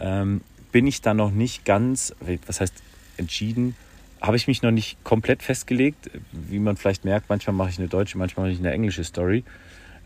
[0.00, 2.14] ähm, bin ich da noch nicht ganz,
[2.46, 2.74] was heißt
[3.16, 3.76] entschieden,
[4.20, 6.10] habe ich mich noch nicht komplett festgelegt.
[6.32, 9.44] Wie man vielleicht merkt, manchmal mache ich eine deutsche, manchmal mache ich eine englische Story.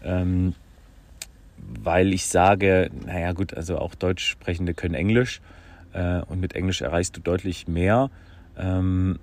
[0.03, 0.55] Ähm,
[1.57, 5.40] weil ich sage, naja gut, also auch Deutschsprechende können Englisch
[5.92, 8.11] äh, und mit Englisch erreichst du deutlich mehr.
[8.59, 9.18] Ähm,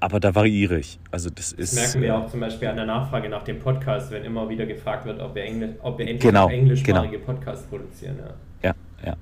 [0.00, 0.98] aber da variiere ich.
[1.10, 1.76] Also das ist.
[1.76, 4.66] Das merken wir auch zum Beispiel an der Nachfrage nach dem Podcast, wenn immer wieder
[4.66, 8.18] gefragt wird, ob wir, Engl ob wir endlich Genau, englischsprachige Podcasts produzieren.
[8.62, 8.74] Ja.
[9.02, 9.16] Ja, ja.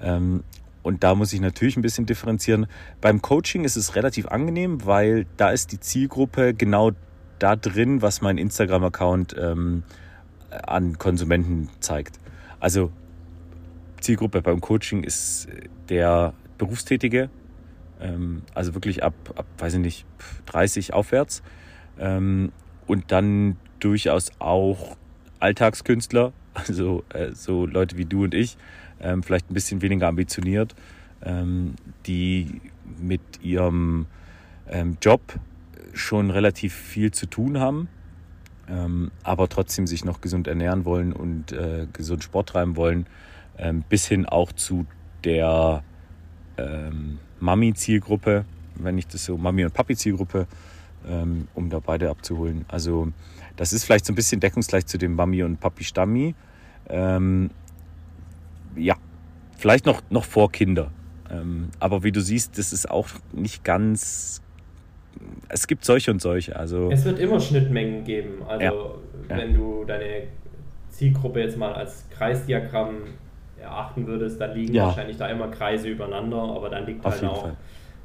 [0.00, 0.44] Ähm,
[0.82, 2.66] und da muss ich natürlich ein bisschen differenzieren.
[3.00, 6.92] Beim Coaching ist es relativ angenehm, weil da ist die Zielgruppe genau
[7.38, 9.82] da drin, was mein Instagram-Account ähm,
[10.50, 12.18] an Konsumenten zeigt.
[12.60, 12.90] Also
[14.00, 15.48] Zielgruppe beim Coaching ist
[15.88, 17.28] der Berufstätige,
[18.54, 20.06] also wirklich ab, ab, weiß ich nicht,
[20.46, 21.42] 30 aufwärts.
[21.98, 22.52] Ähm,
[22.86, 24.96] und dann durchaus auch
[25.40, 28.56] Alltagskünstler, also äh, so Leute wie du und ich,
[29.00, 30.74] ähm, vielleicht ein bisschen weniger ambitioniert,
[31.22, 31.74] ähm,
[32.06, 32.60] die
[33.00, 34.06] mit ihrem
[34.68, 35.20] ähm, Job
[35.92, 37.88] schon relativ viel zu tun haben,
[38.68, 43.06] ähm, aber trotzdem sich noch gesund ernähren wollen und äh, gesund Sport treiben wollen,
[43.56, 44.86] ähm, bis hin auch zu
[45.24, 45.82] der
[46.56, 48.44] ähm, Mami-Zielgruppe,
[48.76, 50.46] wenn ich das so, Mami- und Papi-Zielgruppe,
[51.08, 52.64] ähm, um da beide abzuholen.
[52.68, 53.08] Also
[53.56, 56.34] das ist vielleicht so ein bisschen deckungsgleich zu dem Mami- und Papi-Stammi.
[56.88, 57.50] Ähm,
[58.76, 58.96] ja,
[59.56, 60.90] vielleicht noch, noch vor Kinder.
[61.30, 64.40] Ähm, aber wie du siehst, das ist auch nicht ganz.
[65.48, 66.56] Es gibt solche und solche.
[66.56, 68.42] Also Es wird immer Schnittmengen geben.
[68.46, 68.72] Also Ja,
[69.36, 69.42] ja.
[69.42, 70.28] wenn du deine
[70.90, 72.94] Zielgruppe jetzt mal als Kreisdiagramm
[73.68, 74.86] erachten würdest, dann liegen Ja.
[74.86, 77.56] wahrscheinlich da immer Kreise übereinander, aber dann liegt Auf halt auch Fall.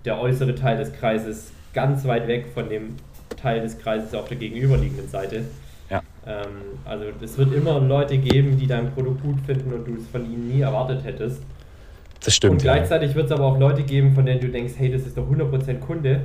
[0.06, 2.96] der äußere Teil des Kreises ganz weit weg von dem
[3.36, 5.44] Teil des Kreises auf der gegenüberliegenden Seite.
[5.90, 6.02] Ja.
[6.26, 6.46] Ähm,
[6.86, 10.24] also es wird immer Leute geben, die dein Produkt gut finden und du es von
[10.26, 11.42] ihnen nie erwartet hättest.
[12.24, 12.54] Das stimmt.
[12.54, 12.74] und ja.
[12.74, 15.28] gleichzeitig wird es aber auch Leute geben, von denen du denkst, hey, das ist doch
[15.30, 16.22] 100% Kunde,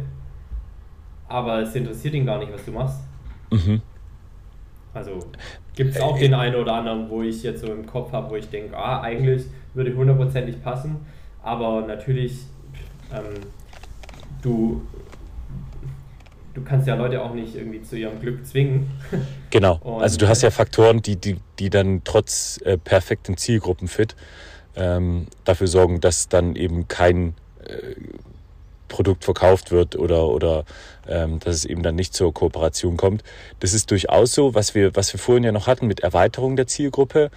[1.29, 3.01] aber es interessiert ihn gar nicht, was du machst.
[3.51, 3.83] Mhm.
[4.99, 5.21] Also
[5.77, 8.37] gibt es auch den einen oder anderen, wo ich jetzt so im Kopf habe, wo
[8.37, 10.97] ich denke, ah, eigentlich würde hundertprozentig passen,
[11.43, 12.41] aber natürlich,
[13.13, 13.41] ähm,
[14.43, 14.83] du,
[16.55, 18.91] du kannst ja Leute auch nicht irgendwie zu ihrem Glück zwingen.
[19.51, 19.79] Genau.
[19.83, 24.15] Und- also du hast ja Faktoren, die, die, die dann trotz äh, perfektem Zielgruppenfit
[24.77, 27.35] ähm, dafür sorgen, dass dann eben kein
[27.65, 27.95] äh,
[28.89, 30.65] Produkt verkauft wird oder, oder
[31.07, 33.23] ähm, dass es eben dann nicht zur Kooperation kommt.
[33.61, 36.67] Das ist durchaus so, was wir, was wir vorhin ja noch hatten mit Erweiterung der
[36.67, 37.31] Zielgruppe.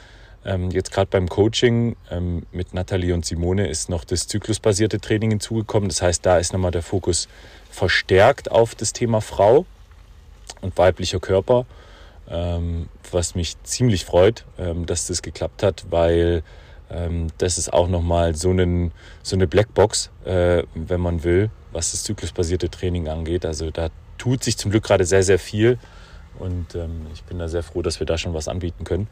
[0.43, 5.31] Ähm, jetzt gerade beim Coaching ähm, mit Nathalie und Simone ist noch das zyklusbasierte Training
[5.31, 5.87] hinzugekommen.
[5.89, 7.27] Das heißt, da ist nochmal der Fokus
[7.69, 9.65] verstärkt auf das Thema Frau
[10.61, 11.65] und weiblicher Körper,
[12.27, 16.43] ähm, was mich ziemlich freut, ähm, dass das geklappt hat, weil
[17.38, 18.91] das ist auch nochmal so, einen,
[19.23, 23.45] so eine Blackbox, äh, wenn man will, was das zyklusbasierte Training angeht.
[23.45, 25.80] Also da tut sich zum Glück gerade sehr, sehr viel
[26.38, 29.08] und ähm, ich bin da sehr froh, dass wir da schon was anbieten können.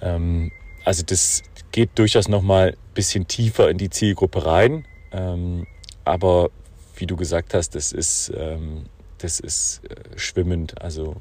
[0.00, 0.50] Ähm,
[0.84, 5.66] also das geht durchaus nochmal ein bisschen tiefer in die Zielgruppe rein, ähm,
[6.04, 6.50] aber
[6.96, 8.86] wie du gesagt hast, das ist, ähm,
[9.18, 11.16] das ist äh, schwimmend, also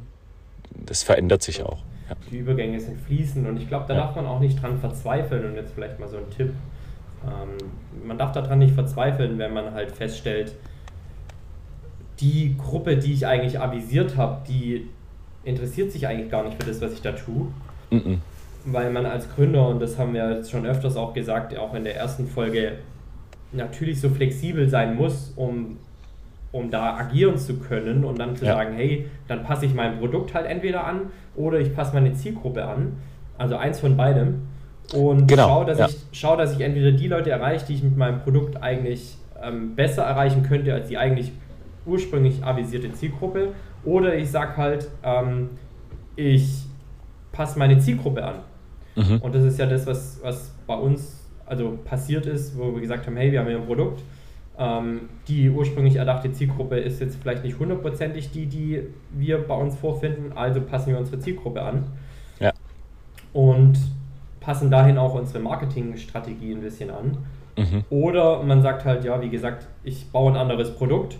[0.73, 1.79] das verändert sich auch.
[2.31, 5.55] Die Übergänge sind fließend und ich glaube, da darf man auch nicht dran verzweifeln und
[5.55, 6.53] jetzt vielleicht mal so ein Tipp.
[7.23, 10.55] Ähm, man darf daran nicht verzweifeln, wenn man halt feststellt,
[12.19, 14.87] die Gruppe, die ich eigentlich avisiert habe, die
[15.43, 17.47] interessiert sich eigentlich gar nicht für das, was ich da tue.
[17.91, 18.21] Mhm.
[18.65, 21.83] weil man als Gründer, und das haben wir jetzt schon öfters auch gesagt, auch in
[21.83, 22.73] der ersten Folge,
[23.51, 25.77] natürlich so flexibel sein muss, um,
[26.51, 28.53] um da agieren zu können und dann zu Ja.
[28.53, 31.01] sagen, hey, dann passe ich mein Produkt halt entweder an
[31.35, 32.93] oder ich passe meine Zielgruppe an.
[33.37, 34.47] Also eins von beidem.
[34.93, 35.87] Und Genau, schau, dass ja.
[35.87, 39.75] ich, schau, dass ich entweder die Leute erreiche, die ich mit meinem Produkt eigentlich ähm,
[39.75, 41.31] besser erreichen könnte als die eigentlich
[41.85, 43.49] ursprünglich avisierte Zielgruppe.
[43.85, 45.51] Oder ich sag halt, ähm,
[46.15, 46.63] ich
[47.31, 48.35] passe meine Zielgruppe an.
[48.95, 49.17] Mhm.
[49.21, 53.05] Und das ist ja das, was, was bei uns also passiert ist, wo wir gesagt
[53.07, 54.01] haben, hey, wir haben hier ein Produkt.
[54.61, 59.77] Ähm, die ursprünglich erdachte Zielgruppe ist jetzt vielleicht nicht hundertprozentig die, die wir bei uns
[59.77, 61.85] vorfinden, also passen wir unsere Zielgruppe an
[62.41, 62.51] Ja.
[63.31, 63.79] und
[64.41, 67.17] passen dahin auch unsere Marketingstrategie ein bisschen an.
[67.57, 67.83] Mhm.
[67.89, 71.17] Oder man sagt halt, ja, wie gesagt, ich baue ein anderes Produkt,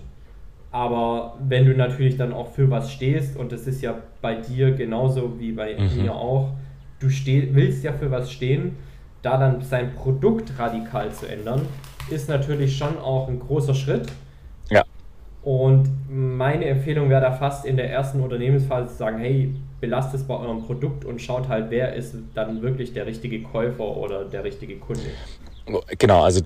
[0.71, 4.71] aber wenn du natürlich dann auch für was stehst, und das ist ja bei dir
[4.71, 6.01] genauso wie bei Mhm.
[6.03, 6.51] mir auch,
[6.99, 8.75] du steh, willst ja für was stehen,
[9.21, 11.61] da dann sein Produkt radikal zu ändern,
[12.09, 14.07] ist natürlich schon auch ein großer Schritt.
[14.69, 14.83] Ja.
[15.43, 20.23] Und meine Empfehlung wäre da fast in der ersten Unternehmensphase zu sagen, hey, belasst es
[20.23, 24.43] bei eurem Produkt und schaut halt, wer ist dann wirklich der richtige Käufer oder der
[24.43, 25.01] richtige Kunde.
[25.97, 26.41] Genau, also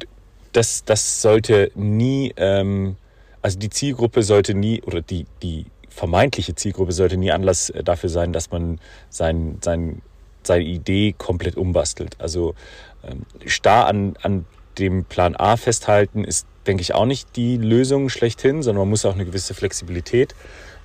[0.51, 2.95] das, das sollte nie, ähm,
[3.41, 8.09] also die Zielgruppe sollte nie, oder die, die vermeintliche Zielgruppe sollte nie Anlass äh, dafür
[8.09, 10.01] sein, dass man sein, sein,
[10.43, 12.15] seine Idee komplett umbastelt.
[12.19, 12.55] Also
[13.03, 14.45] ähm, starr an, an
[14.79, 19.05] dem Plan A festhalten ist, denke ich, auch nicht die Lösung schlechthin, sondern man muss
[19.05, 20.35] auch eine gewisse Flexibilität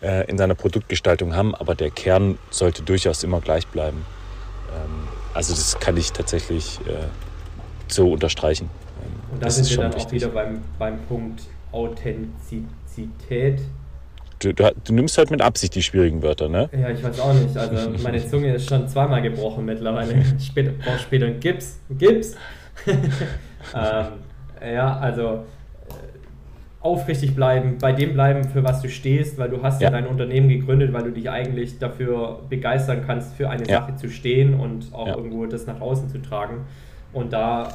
[0.02, 4.04] äh, in seiner Produktgestaltung haben, aber der Kern sollte durchaus immer gleich bleiben.
[4.74, 7.06] Ähm, also das kann ich tatsächlich äh,
[7.88, 8.68] so unterstreichen.
[9.02, 10.12] Ähm, Und da das sind ist wir schon dann auch wichtig.
[10.22, 13.60] wieder beim, beim Punkt Authentizität.
[14.40, 16.70] Du, du, du nimmst halt mit Absicht die schwierigen Wörter, ne?
[16.72, 17.56] Ja, ich weiß auch nicht.
[17.56, 20.14] Also meine Zunge ist schon zweimal gebrochen mittlerweile.
[20.40, 21.80] Später, brauch später Gips.
[21.88, 22.36] Einen Gips.
[23.74, 24.06] ähm,
[24.74, 25.92] ja, also äh,
[26.80, 29.92] aufrichtig bleiben, bei dem bleiben, für was du stehst, weil du hast ja, Ja.
[29.92, 33.80] dein Unternehmen gegründet, weil du dich eigentlich dafür begeistern kannst, für eine Ja.
[33.80, 35.16] Sache zu stehen und auch Ja.
[35.16, 36.66] irgendwo das nach außen zu tragen.
[37.12, 37.68] Und da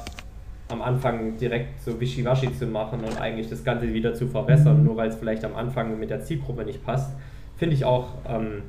[0.69, 4.95] am Anfang direkt so wischiwaschi zu machen und eigentlich das Ganze wieder zu verbessern, nur
[4.97, 7.13] weil es vielleicht am Anfang mit der Zielgruppe nicht passt,
[7.57, 8.63] finde ich auch, ähm,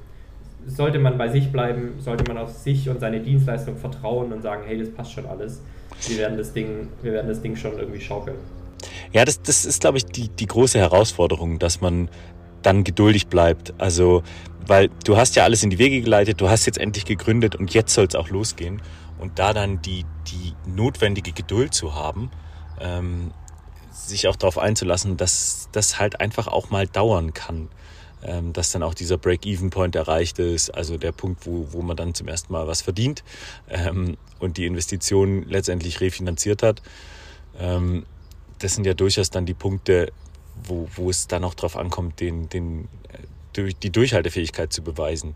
[0.67, 4.63] sollte man bei sich bleiben, sollte man auf sich und seine Dienstleistung vertrauen und sagen,
[4.67, 5.63] hey, das passt schon alles.
[6.09, 8.37] Wir werden das Ding, wir werden das Ding schon irgendwie schaukeln.
[9.13, 12.09] Ja, das, das ist, glaube ich, die, die große Herausforderung, dass man
[12.63, 13.75] dann geduldig bleibt.
[13.79, 14.23] Also,
[14.67, 17.73] weil du hast ja alles in die Wege geleitet, du hast jetzt endlich gegründet und
[17.75, 18.83] jetzt soll es auch losgehen.
[19.19, 22.31] Und da dann die, die notwendige Geduld zu haben,
[22.81, 23.31] ähm,
[23.93, 27.69] sich auch darauf einzulassen, dass das halt einfach auch mal dauern kann.
[28.25, 32.15] Ähm, dass dann auch dieser Break-Even-Point erreicht ist, also der Punkt, wo, wo man dann
[32.15, 33.23] zum ersten Mal was verdient
[33.69, 36.83] ähm, und die Investition letztendlich refinanziert hat.
[37.59, 38.07] Ähm,
[38.59, 40.13] das sind ja durchaus dann die Punkte,
[40.63, 42.89] wo, wo es dann auch darauf ankommt, den, den,
[43.57, 45.35] äh, die Durchhaltefähigkeit zu beweisen.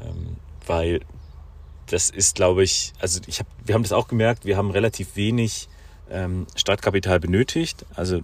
[0.00, 1.00] Ähm, weil
[1.86, 5.16] das ist, glaube ich, also ich hab, wir haben das auch gemerkt, wir haben relativ
[5.16, 5.68] wenig
[6.10, 7.84] ähm, Startkapital benötigt.
[7.94, 8.22] Also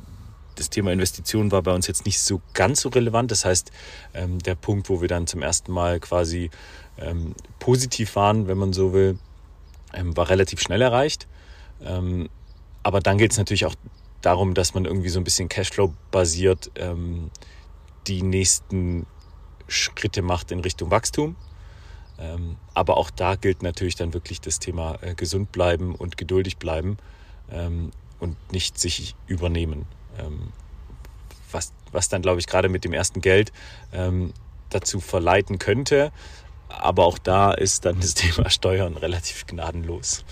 [0.60, 3.30] das Thema Investitionen war bei uns jetzt nicht so ganz so relevant.
[3.30, 3.72] Das heißt,
[4.14, 6.50] ähm, der Punkt, wo wir dann zum ersten Mal quasi
[6.98, 9.18] ähm, positiv waren, wenn man so will,
[9.94, 11.26] ähm, war relativ schnell erreicht.
[12.82, 13.74] Aber dann geht es natürlich auch
[14.20, 16.70] darum, dass man irgendwie so ein bisschen Cashflow-basiert
[18.06, 19.06] die nächsten
[19.66, 21.36] Schritte macht in Richtung Wachstum.
[22.74, 26.98] Aber auch da gilt natürlich dann wirklich das Thema äh, gesund bleiben und geduldig bleiben
[28.18, 29.86] und nicht sich übernehmen.
[30.20, 30.52] Ähm,
[31.52, 33.52] was, was dann, glaube ich, gerade mit dem ersten Geld
[33.92, 34.32] ähm,
[34.70, 36.12] dazu verleiten könnte.
[36.68, 40.24] Aber auch da ist dann das Thema Steuern relativ gnadenlos.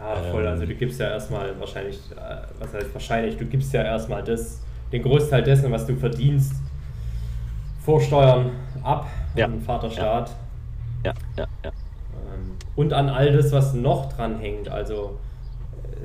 [0.00, 0.46] Ja, voll.
[0.46, 4.60] Also du gibst ja erstmal wahrscheinlich, äh, was heißt wahrscheinlich, du gibst ja erstmal das,
[4.92, 6.52] den Großteil dessen, was du verdienst,
[7.84, 8.50] vor Steuern
[8.82, 9.46] ab ja.
[9.46, 10.34] an den Vaterstaat.
[11.04, 11.70] Ja, ja, ja.
[11.70, 14.68] Ähm, und an all das, was noch dran hängt.
[14.68, 15.18] Also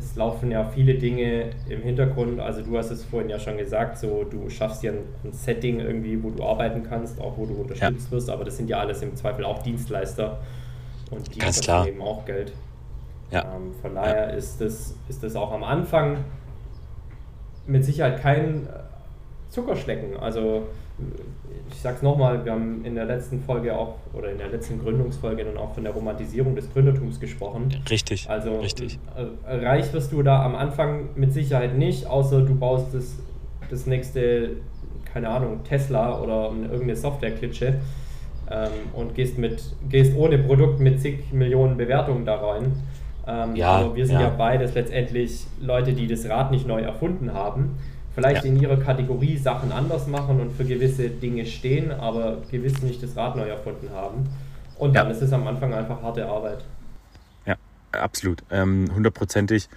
[0.02, 2.40] es laufen ja viele Dinge im Hintergrund.
[2.40, 5.80] Also du hast es vorhin ja schon gesagt, so du schaffst dir ein, ein Setting
[5.80, 8.12] irgendwie, wo du arbeiten kannst, auch wo du unterstützt ja.
[8.12, 10.40] wirst, aber das sind ja alles im Zweifel auch Dienstleister
[11.12, 12.52] und die kosten eben auch Geld.
[13.30, 13.56] Ja.
[13.56, 14.36] Ähm, von daher ja.
[14.36, 16.18] ist, das, ist das auch am Anfang
[17.68, 18.68] mit Sicherheit kein
[19.50, 20.18] Zuckerschlecken.
[20.18, 20.68] Also
[21.72, 25.44] ich sag's nochmal, wir haben in der letzten Folge auch oder in der letzten Gründungsfolge
[25.44, 27.70] dann auch von der Romantisierung des Gründertums gesprochen.
[27.90, 28.30] Richtig.
[28.30, 29.00] Also richtig.
[29.16, 33.16] Äh, reich wirst du da am Anfang mit Sicherheit nicht, außer du baust das,
[33.70, 34.58] das nächste,
[35.12, 37.76] keine Ahnung, Tesla oder irgendeine Software-Klitsche
[38.50, 42.74] ähm, und gehst mit, gehst ohne Produkt mit zig Millionen Bewertungen da rein.
[43.28, 44.24] Ähm, ja, aber wir sind ja.
[44.24, 47.78] ja beides letztendlich Leute, die das Rad nicht neu erfunden haben
[48.14, 48.52] vielleicht ja.
[48.52, 53.16] in ihrer Kategorie Sachen anders machen und für gewisse Dinge stehen, aber gewiss nicht das
[53.16, 54.30] Rad neu erfunden haben.
[54.78, 55.14] Und dann ja.
[55.14, 56.64] ist es am Anfang einfach harte Arbeit.
[57.46, 57.56] Ja,
[57.92, 58.44] absolut.
[58.50, 59.70] Ähm, hundertprozentig.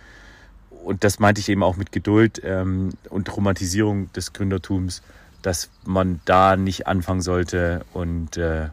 [0.85, 5.03] und das meinte ich eben auch mit Geduld ähm, und Romantisierung des Gründertums,
[5.43, 8.69] dass man da nicht anfangen sollte und äh,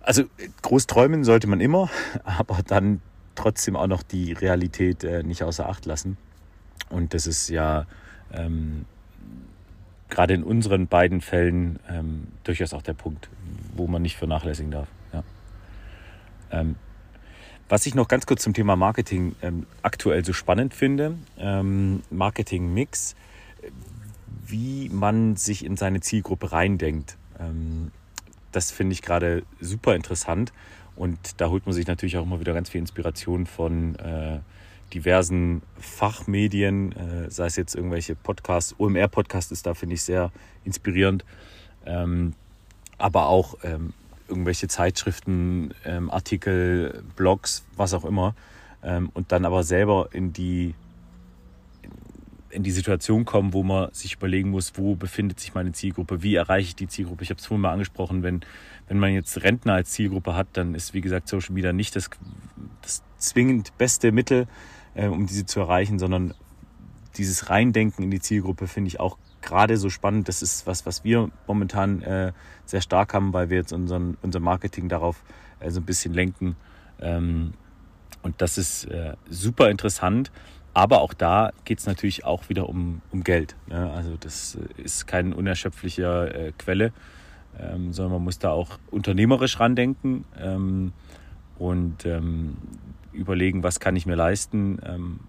[0.00, 0.24] also
[0.62, 1.88] groß träumen sollte man immer,
[2.24, 3.00] aber dann
[3.34, 6.16] trotzdem auch noch die Realität äh, nicht außer Acht lassen.
[6.90, 7.86] Und das ist ja
[8.36, 8.84] ähm,
[10.08, 13.28] gerade in unseren beiden Fällen ähm, durchaus auch der Punkt,
[13.74, 14.88] wo man nicht vernachlässigen darf.
[15.12, 15.24] Ja.
[16.50, 16.76] Ähm,
[17.68, 23.16] was ich noch ganz kurz zum Thema Marketing ähm, aktuell so spannend finde, ähm, Marketing-Mix,
[24.46, 27.16] wie man sich in seine Zielgruppe reindenkt.
[27.40, 27.90] Ähm,
[28.52, 30.52] das finde ich gerade super interessant
[30.94, 34.38] und da holt man sich natürlich auch immer wieder ganz viel Inspiration von äh,
[34.94, 40.30] diversen Fachmedien, äh, sei es jetzt irgendwelche Podcasts, OMR-Podcast ist da, finde ich, sehr
[40.64, 41.24] inspirierend,
[41.84, 42.34] ähm,
[42.96, 43.92] aber auch ähm,
[44.28, 48.34] irgendwelche Zeitschriften, ähm, Artikel, Blogs, was auch immer,
[48.82, 50.74] ähm, und dann aber selber in die
[52.50, 56.36] in die Situation kommen, wo man sich überlegen muss, wo befindet sich meine Zielgruppe, wie
[56.36, 57.24] erreiche ich die Zielgruppe.
[57.24, 58.42] Ich habe es vorhin mal angesprochen, wenn,
[58.86, 62.10] wenn man jetzt Rentner als Zielgruppe hat, dann ist, wie gesagt, Social Media nicht das,
[62.80, 64.46] das zwingend beste Mittel,
[64.94, 66.34] äh, um diese zu erreichen, sondern
[67.16, 70.28] dieses Reindenken in die Zielgruppe finde ich auch gerade so spannend.
[70.28, 72.32] Das ist was, was wir momentan äh,
[72.64, 75.22] sehr stark haben, weil wir jetzt unseren, unser Marketing darauf
[75.60, 76.56] äh, so ein bisschen lenken.
[77.00, 77.54] Ähm,
[78.22, 80.32] und das ist äh, super interessant.
[80.72, 83.54] Aber auch da geht es natürlich auch wieder um, um Geld.
[83.68, 83.90] Ne?
[83.92, 86.92] Also das ist keine unerschöpfliche äh, Quelle,
[87.60, 90.92] ähm, sondern man muss da auch unternehmerisch randenken ähm,
[91.58, 92.56] und ähm,
[93.14, 94.78] überlegen, was kann ich mir leisten.
[94.84, 95.20] Ähm,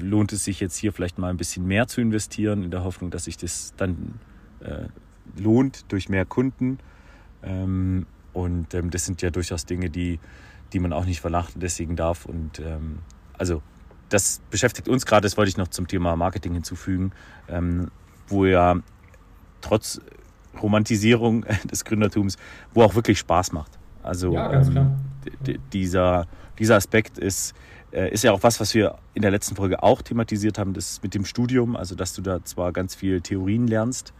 [0.00, 3.10] lohnt es sich jetzt hier vielleicht mal ein bisschen mehr zu investieren, in der Hoffnung,
[3.10, 4.18] dass sich das dann
[4.60, 4.86] äh,
[5.38, 6.78] lohnt durch mehr Kunden.
[7.42, 10.18] Ähm, und ähm, das sind ja durchaus Dinge, die,
[10.72, 12.26] die man auch nicht vernachlässigen darf.
[12.26, 12.98] Und ähm,
[13.38, 13.62] also
[14.08, 17.12] das beschäftigt uns gerade, das wollte ich noch zum Thema Marketing hinzufügen,
[17.48, 17.90] ähm,
[18.28, 18.76] wo ja
[19.60, 20.00] trotz
[20.60, 22.36] Romantisierung des Gründertums,
[22.74, 23.78] wo auch wirklich Spaß macht.
[24.02, 24.98] Also ja, ähm,
[25.72, 26.26] dieser,
[26.58, 27.54] dieser Aspekt ist,
[27.92, 31.02] äh, ist ja auch was, was wir in der letzten Folge auch thematisiert haben, das
[31.02, 34.12] mit dem Studium, also dass du da zwar ganz viel Theorien lernst,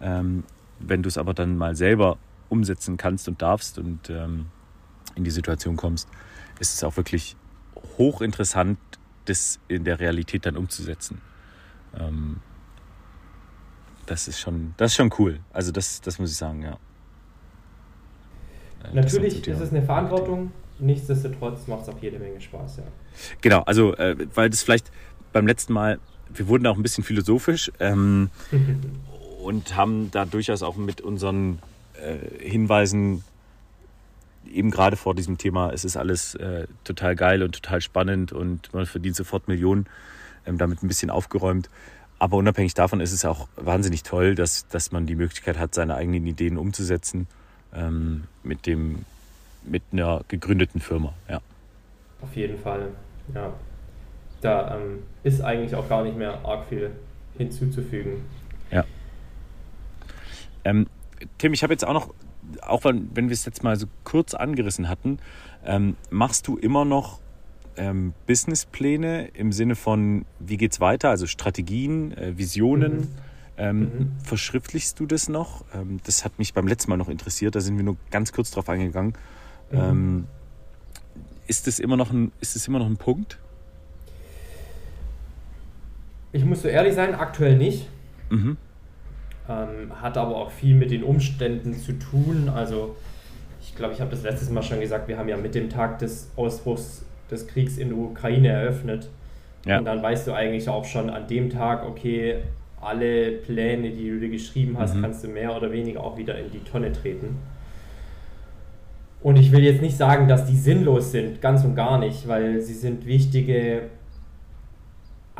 [0.00, 0.44] ähm,
[0.78, 2.18] wenn du es aber dann mal selber
[2.48, 4.46] umsetzen kannst und darfst und ähm,
[5.14, 6.08] in die Situation kommst,
[6.58, 7.36] ist es auch wirklich
[7.98, 8.78] hochinteressant,
[9.26, 11.20] das in der Realität dann umzusetzen.
[11.98, 12.40] Ähm,
[14.06, 15.40] das ist schon, das ist schon cool.
[15.52, 16.78] Also das, das muss ich sagen, ja.
[18.84, 22.84] Äh, Natürlich ist es eine Verantwortung, nichtsdestotrotz macht es auch jede Menge Spaß, ja.
[23.40, 24.90] Genau, also äh, weil das vielleicht
[25.32, 25.98] beim letzten Mal,
[26.32, 28.30] wir wurden auch ein bisschen philosophisch ähm,
[29.42, 31.60] und haben da durchaus auch mit unseren
[31.94, 33.24] äh, Hinweisen
[34.50, 38.72] eben gerade vor diesem Thema, es ist alles äh, total geil und total spannend und
[38.74, 39.86] man verdient sofort Millionen,
[40.46, 41.68] ähm, damit ein bisschen aufgeräumt.
[42.18, 45.94] Aber unabhängig davon ist es auch wahnsinnig toll, dass, dass man die Möglichkeit hat, seine
[45.94, 47.26] eigenen Ideen umzusetzen
[47.74, 49.04] ähm, mit, dem,
[49.62, 51.14] mit einer gegründeten Firma.
[51.28, 51.40] Ja.
[52.20, 52.88] Auf jeden Fall,
[53.34, 53.52] ja.
[54.40, 56.90] Da ähm, ist eigentlich auch gar nicht mehr arg viel
[57.36, 58.22] hinzuzufügen.
[58.70, 58.84] Ja.
[60.64, 60.86] Ähm,
[61.38, 62.14] Tim, ich habe jetzt auch noch,
[62.62, 65.18] auch wenn, wenn wir es jetzt mal so kurz angerissen hatten,
[65.64, 67.20] ähm, machst du immer noch
[67.76, 72.92] ähm, Businesspläne im Sinne von, wie geht es weiter, also Strategien, äh, Visionen?
[72.92, 73.08] Mhm.
[73.56, 74.12] Ähm, mhm.
[74.24, 75.64] Verschriftlichst du das noch?
[75.74, 78.50] Ähm, das hat mich beim letzten Mal noch interessiert, da sind wir nur ganz kurz
[78.50, 79.14] drauf eingegangen.
[79.70, 79.78] Mhm.
[79.78, 80.24] Ähm,
[81.46, 83.38] ist, das immer noch ein, ist das immer noch ein Punkt?
[86.32, 87.88] Ich muss so ehrlich sein, aktuell nicht.
[88.30, 88.56] Mhm.
[89.48, 92.48] Ähm, hat aber auch viel mit den Umständen zu tun.
[92.48, 92.96] Also
[93.60, 95.98] ich glaube, ich habe das letztes Mal schon gesagt, wir haben ja mit dem Tag
[95.98, 99.08] des Ausbruchs des Kriegs in der Ukraine eröffnet.
[99.64, 99.78] Ja.
[99.78, 102.38] Und dann weißt du eigentlich auch schon an dem Tag, okay,
[102.80, 105.02] alle Pläne, die du dir geschrieben hast, mhm.
[105.02, 107.36] kannst du mehr oder weniger auch wieder in die Tonne treten.
[109.22, 112.60] Und ich will jetzt nicht sagen, dass die sinnlos sind, ganz und gar nicht, weil
[112.60, 113.82] sie sind wichtige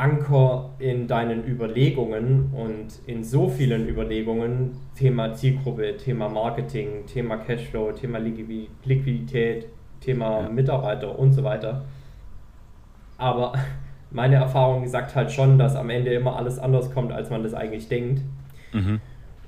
[0.01, 7.93] Anker in deinen Überlegungen und in so vielen Überlegungen, Thema Zielgruppe, Thema Marketing, Thema Cashflow,
[7.93, 9.67] Thema Liquidität,
[10.01, 10.49] Thema ja.
[10.49, 11.85] Mitarbeiter und so weiter.
[13.19, 13.53] Aber
[14.11, 17.55] meine Erfahrung sagt halt schon, dass am Ende immer alles anders kommt, als man das
[17.55, 18.23] eigentlich denkt.
[18.73, 19.01] Mhm.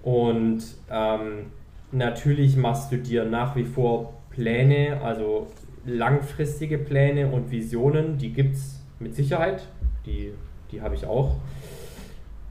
[0.03, 1.47] Und ähm,
[1.93, 5.49] natürlich machst du dir nach wie vor Pläne, also
[5.85, 9.67] langfristige Pläne und Visionen, die gibt es mit Sicherheit,
[10.07, 10.33] die,
[10.71, 11.37] die habe ich auch.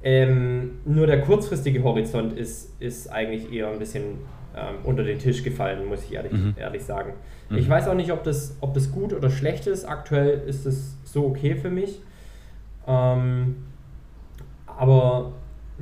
[0.04, 4.20] Ähm, nur der kurzfristige Horizont ist, ist eigentlich eher ein bisschen
[4.56, 6.56] ähm, unter den Tisch gefallen, muss ich ehrlich, mhm.
[6.58, 7.14] ehrlich sagen.
[7.50, 7.58] Mhm.
[7.58, 9.86] Ich weiß auch nicht, ob das, ob das gut oder schlecht ist.
[9.86, 12.02] Aktuell ist es so okay für mich.
[12.88, 13.58] Ähm,
[14.66, 15.34] aber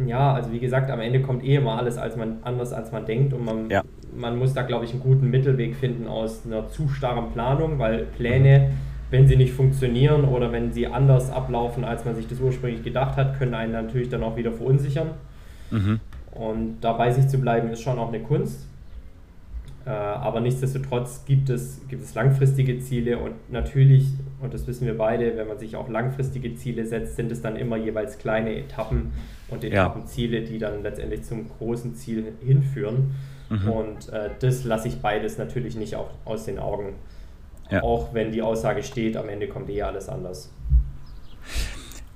[0.06, 3.06] ja, also wie gesagt, am Ende kommt eh immer alles als man, anders, als man
[3.06, 3.84] denkt und man, ja.
[4.16, 8.06] Man muss da, glaube ich, einen guten Mittelweg finden aus einer zu starren Planung, weil
[8.06, 8.72] Pläne,
[9.12, 13.18] wenn sie nicht funktionieren oder wenn sie anders ablaufen, als man sich das ursprünglich gedacht
[13.18, 15.12] hat, können einen natürlich dann auch wieder verunsichern.
[15.72, 16.00] Mhm.
[16.32, 18.70] Und dabei sich zu bleiben, ist schon auch eine Kunst.
[19.86, 24.08] Äh, aber nichtsdestotrotz gibt es, gibt es langfristige Ziele und natürlich,
[24.42, 27.56] und das wissen wir beide, wenn man sich auch langfristige Ziele setzt, sind es dann
[27.56, 29.12] immer jeweils kleine Etappen
[29.50, 33.16] und Etappenziele, die dann letztendlich zum großen Ziel hinführen.
[33.50, 33.70] Mhm.
[33.70, 36.96] Und äh, das lasse ich beides natürlich nicht auch aus den Augen.
[37.70, 37.84] Ja.
[37.84, 40.52] Auch wenn die Aussage steht, am Ende kommt eh alles anders.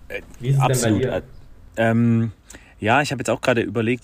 [0.08, 1.04] Äh, Wie ist es Absolut.
[1.04, 1.28] denn bei dir?
[1.78, 2.32] Ähm,
[2.80, 4.04] ja, ich habe jetzt auch gerade überlegt,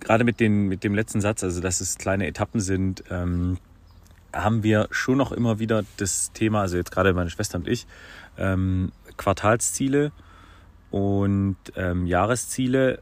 [0.00, 3.58] gerade mit, den, mit dem letzten Satz, also dass es kleine Etappen sind, ähm,
[4.32, 7.86] haben wir schon noch immer wieder das Thema, also jetzt gerade meine Schwester und ich,
[8.36, 10.12] ähm, Quartalsziele
[10.90, 13.00] und ähm, Jahresziele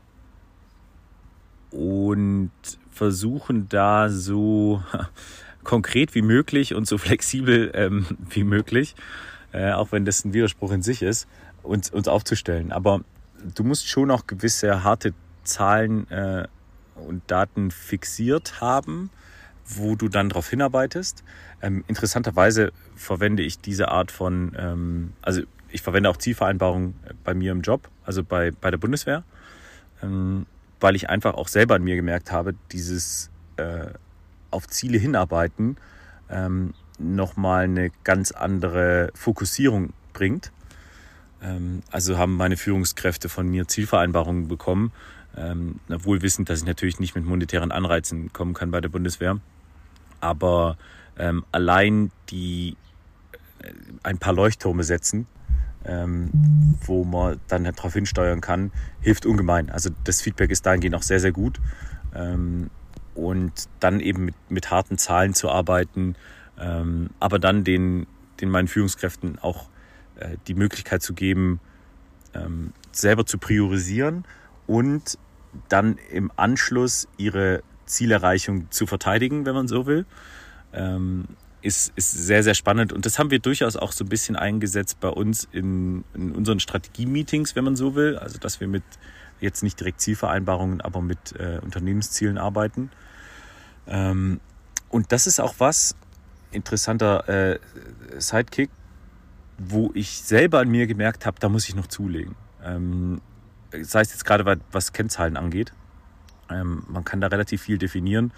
[1.70, 2.50] und
[2.92, 4.82] versuchen da so
[5.64, 8.94] konkret wie möglich und so flexibel ähm, wie möglich,
[9.52, 11.26] äh, auch wenn das ein Widerspruch in sich ist,
[11.62, 12.72] uns, uns aufzustellen.
[12.72, 13.00] Aber
[13.54, 15.14] du musst schon auch gewisse harte
[15.44, 16.46] Zahlen äh,
[16.94, 19.10] und Daten fixiert haben,
[19.64, 21.24] wo du dann darauf hinarbeitest.
[21.60, 27.52] Ähm, interessanterweise verwende ich diese Art von, ähm, also ich verwende auch Zielvereinbarungen bei mir
[27.52, 29.24] im Job, also bei, bei der Bundeswehr,
[30.02, 30.46] ähm,
[30.82, 33.86] weil ich einfach auch selber an mir gemerkt habe, dieses äh,
[34.50, 35.76] auf Ziele hinarbeiten
[36.30, 40.52] ähm, nochmal eine ganz andere Fokussierung bringt.
[41.42, 44.92] Ähm, also haben meine Führungskräfte von mir Zielvereinbarungen bekommen,
[45.36, 49.38] ähm, wohl wissend, dass ich natürlich nicht mit monetären Anreizen kommen kann bei der Bundeswehr.
[50.20, 50.76] Aber
[51.18, 52.76] ähm, allein die
[53.62, 53.72] äh,
[54.02, 55.26] ein paar Leuchttürme setzen,
[55.86, 56.30] ähm,
[56.84, 59.70] wo man dann halt darauf hinsteuern kann, hilft ungemein.
[59.70, 61.60] Also das Feedback ist dahingehend auch sehr, sehr gut.
[62.14, 62.70] Ähm,
[63.14, 66.14] und dann eben mit, mit harten Zahlen zu arbeiten,
[66.58, 68.06] ähm, aber dann den,
[68.40, 69.68] den meinen Führungskräften auch
[70.16, 71.60] äh, die Möglichkeit zu geben,
[72.34, 74.24] ähm, selber zu priorisieren
[74.66, 75.18] und
[75.68, 80.06] dann im Anschluss ihre Zielerreichung zu verteidigen, wenn man so will,
[80.72, 81.24] ähm,
[81.62, 82.92] ist, ist sehr, sehr spannend.
[82.92, 86.60] Und das haben wir durchaus auch so ein bisschen eingesetzt bei uns in, in unseren
[86.60, 88.16] Strategie-Meetings, wenn man so will.
[88.18, 88.82] Also, dass wir mit
[89.40, 92.90] jetzt nicht direkt Zielvereinbarungen, aber mit äh, Unternehmenszielen arbeiten.
[93.86, 94.40] Ähm,
[94.88, 95.96] und das ist auch was,
[96.52, 97.58] interessanter äh,
[98.18, 98.70] Sidekick,
[99.58, 102.34] wo ich selber an mir gemerkt habe, da muss ich noch zulegen.
[102.64, 103.20] Ähm,
[103.70, 105.72] sei es jetzt gerade, was Kennzahlen angeht.
[106.50, 108.32] Ähm, man kann da relativ viel definieren,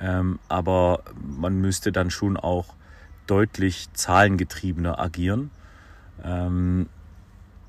[0.00, 2.74] ähm, aber man müsste dann schon auch
[3.26, 5.50] deutlich zahlengetriebener agieren.
[6.24, 6.88] Ähm,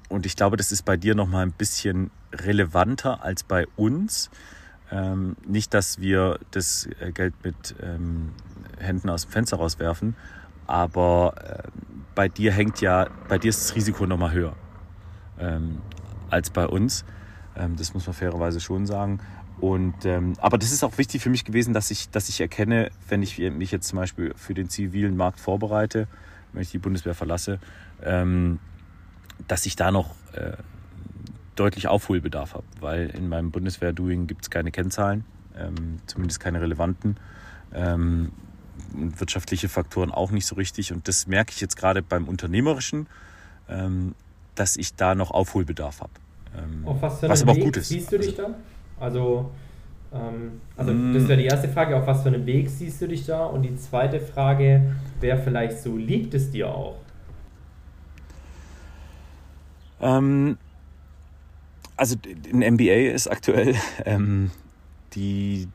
[0.10, 4.30] und ich glaube, das ist bei dir noch mal ein bisschen relevanter als bei uns.
[4.92, 8.32] Ähm, nicht, dass wir das äh, Geld mit ähm,
[8.80, 10.16] Händen aus dem Fenster rauswerfen,
[10.66, 11.68] aber äh,
[12.16, 14.56] bei dir hängt ja, bei dir ist das Risiko noch mal höher
[15.40, 15.80] ähm,
[16.30, 17.06] als bei uns.
[17.56, 19.20] Ähm, das muss man fairerweise schon sagen.
[19.62, 22.92] Und, ähm, aber das ist auch wichtig für mich gewesen, dass ich, dass ich erkenne,
[23.08, 26.08] wenn ich mich jetzt zum Beispiel für den zivilen Markt vorbereite,
[26.54, 27.60] wenn ich die Bundeswehr verlasse,
[28.04, 28.60] ähm,
[29.48, 30.54] dass ich da noch äh,
[31.56, 35.26] deutlich Aufholbedarf habe, weil in meinem Bundeswehr-Doing gibt es keine Kennzahlen,
[35.58, 37.18] ähm, zumindest keine relevanten.
[37.74, 38.32] Ähm,
[38.94, 40.94] wirtschaftliche Faktoren auch nicht so richtig.
[40.94, 43.08] Und das merke ich jetzt gerade beim Unternehmerischen,
[43.68, 44.16] ähm,
[44.56, 46.12] dass ich da noch Aufholbedarf habe.
[46.58, 47.90] Ähm, Auf was, für was aber auch gut ist.
[47.90, 48.56] Siehst du dich also, da?
[49.00, 49.52] Also,
[50.14, 51.14] ähm, also mm.
[51.14, 53.46] das wäre die erste Frage, auf was für einem Weg siehst du dich da?
[53.46, 56.96] Und die zweite Frage wäre vielleicht so, liegt es dir auch?
[60.02, 60.58] Ähm,
[61.98, 62.16] also
[62.54, 63.76] ein MBA ist aktuell
[64.06, 64.52] ähm,
[65.14, 65.68] die,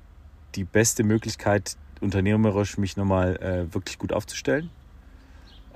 [0.54, 4.70] die beste Möglichkeit, unternehmerisch mich nochmal äh, wirklich gut aufzustellen.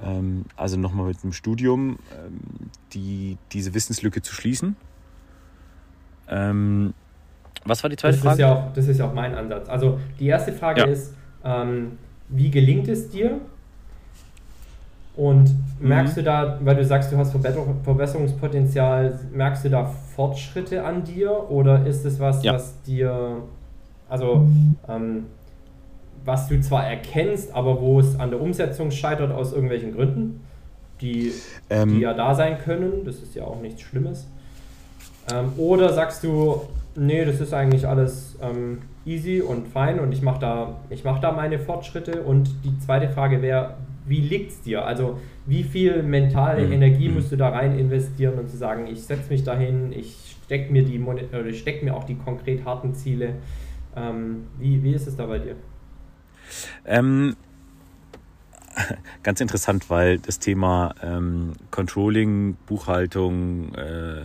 [0.02, 4.76] Ähm, also nochmal mit einem Studium ähm, die, diese Wissenslücke zu schließen.
[6.28, 6.94] Ähm,
[7.68, 8.34] was war die zweite das Frage?
[8.34, 9.68] Ist ja auch, das ist ja auch mein Ansatz.
[9.68, 10.86] Also die erste Frage ja.
[10.86, 11.14] ist,
[11.44, 11.98] ähm,
[12.28, 13.38] wie gelingt es dir?
[15.16, 16.20] Und merkst mhm.
[16.20, 21.84] du da, weil du sagst, du hast Verbesserungspotenzial, merkst du da Fortschritte an dir oder
[21.84, 22.54] ist es was, ja.
[22.54, 23.42] was dir,
[24.08, 24.46] also
[24.88, 25.26] ähm,
[26.24, 30.40] was du zwar erkennst, aber wo es an der Umsetzung scheitert aus irgendwelchen Gründen,
[31.00, 31.32] die,
[31.68, 34.28] ähm, die ja da sein können, das ist ja auch nichts Schlimmes.
[35.32, 36.62] Ähm, oder sagst du,
[36.98, 41.32] nee, das ist eigentlich alles ähm, easy und fein und ich mache da, mach da
[41.32, 42.22] meine Fortschritte.
[42.22, 43.76] Und die zweite Frage wäre,
[44.06, 44.84] wie liegt es dir?
[44.84, 46.72] Also wie viel mentale mhm.
[46.72, 47.14] Energie mhm.
[47.14, 50.84] musst du da rein investieren und zu sagen, ich setze mich dahin, ich stecke mir
[50.84, 53.34] die oder ich steck mir auch die konkret harten Ziele.
[53.96, 55.56] Ähm, wie, wie ist es da bei dir?
[56.84, 57.36] Ähm,
[59.22, 64.24] ganz interessant, weil das Thema ähm, Controlling, Buchhaltung, äh,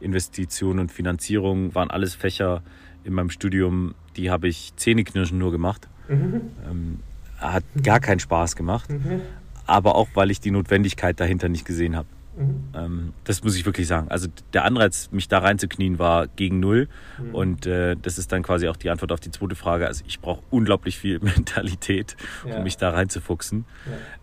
[0.00, 2.62] Investition und Finanzierung waren alles Fächer
[3.04, 5.88] in meinem Studium, die habe ich Zähneknirschen nur gemacht.
[6.08, 6.40] Mhm.
[6.70, 6.98] Ähm,
[7.38, 8.90] hat gar keinen Spaß gemacht.
[8.90, 9.20] Mhm.
[9.66, 12.08] Aber auch, weil ich die Notwendigkeit dahinter nicht gesehen habe.
[12.36, 12.64] Mhm.
[12.74, 14.08] Ähm, das muss ich wirklich sagen.
[14.08, 16.88] Also der Anreiz, mich da reinzuknien, war gegen null.
[17.18, 17.34] Mhm.
[17.34, 19.86] Und äh, das ist dann quasi auch die Antwort auf die zweite Frage.
[19.86, 22.16] Also ich brauche unglaublich viel Mentalität,
[22.46, 22.56] ja.
[22.56, 23.64] um mich da reinzufuchsen.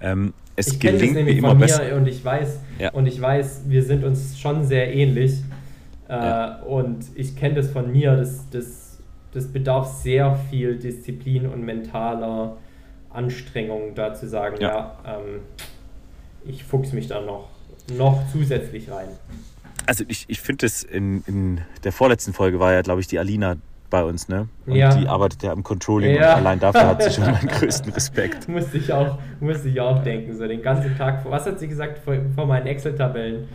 [0.01, 0.11] Ja.
[0.11, 1.95] Ähm, es ich gelingt mir immer besser.
[1.95, 2.91] Und ich weiß, ja.
[2.91, 5.41] und ich weiß, wir sind uns schon sehr ähnlich.
[6.12, 8.16] Äh, und ich kenne das von mir.
[8.16, 8.99] Das, das,
[9.32, 12.57] das bedarf sehr viel Disziplin und mentaler
[13.09, 15.41] Anstrengung, da zu sagen, ja, ähm,
[16.45, 17.49] ich fuchs mich da noch
[17.97, 19.07] noch zusätzlich rein.
[19.86, 23.20] Also ich, ich finde es in, in der vorletzten Folge war ja, glaube ich, die
[23.20, 23.55] Alina
[23.89, 24.47] bei uns, ne?
[24.66, 24.95] Und ja.
[24.95, 26.34] die arbeitet ja im Controlling ja.
[26.34, 28.47] und allein dafür hat sie schon meinen größten Respekt.
[28.47, 31.26] musste ich auch, musste ich auch denken, so den ganzen Tag.
[31.26, 33.49] Was hat sie gesagt vor, vor meinen Excel-Tabellen?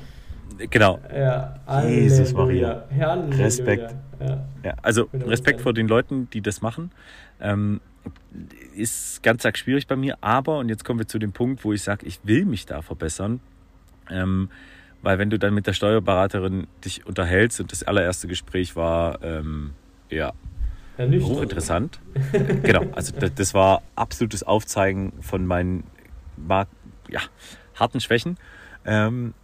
[0.70, 0.98] Genau.
[1.14, 2.84] Ja, Jesus Maria.
[2.98, 3.44] Halleluja.
[3.44, 3.94] Respekt.
[4.20, 4.46] Ja.
[4.64, 6.90] ja also Respekt vor den Leuten, die das machen.
[7.40, 7.80] Ähm,
[8.74, 11.72] ist ganz arg schwierig bei mir, aber, und jetzt kommen wir zu dem Punkt, wo
[11.72, 13.40] ich sage, ich will mich da verbessern.
[14.10, 14.48] Ähm,
[15.02, 19.72] weil wenn du dann mit der Steuerberaterin dich unterhältst und das allererste Gespräch war, ähm,
[20.10, 20.32] ja,
[20.98, 22.00] ja hochinteressant.
[22.62, 25.84] genau, also das, das, war absolutes Aufzeigen von meinen
[27.08, 27.20] ja,
[27.74, 28.36] harten Schwächen.
[28.84, 29.34] Ähm,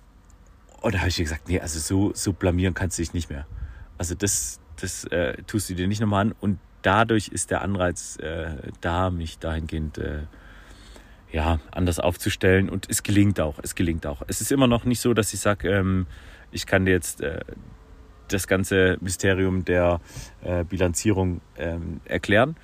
[0.83, 3.47] und da habe ich gesagt, nee, also so, so blamieren kannst du dich nicht mehr.
[3.99, 6.35] Also das, das äh, tust du dir nicht nochmal an.
[6.41, 10.22] Und dadurch ist der Anreiz äh, da, mich dahingehend äh,
[11.30, 12.68] ja, anders aufzustellen.
[12.68, 13.59] Und es gelingt auch.
[13.62, 14.22] Es gelingt auch.
[14.26, 16.07] Es ist immer noch nicht so, dass ich sage, ähm,
[16.51, 17.41] ich kann dir jetzt äh,
[18.28, 20.01] das ganze Mysterium der
[20.43, 22.57] äh, Bilanzierung ähm, erklären.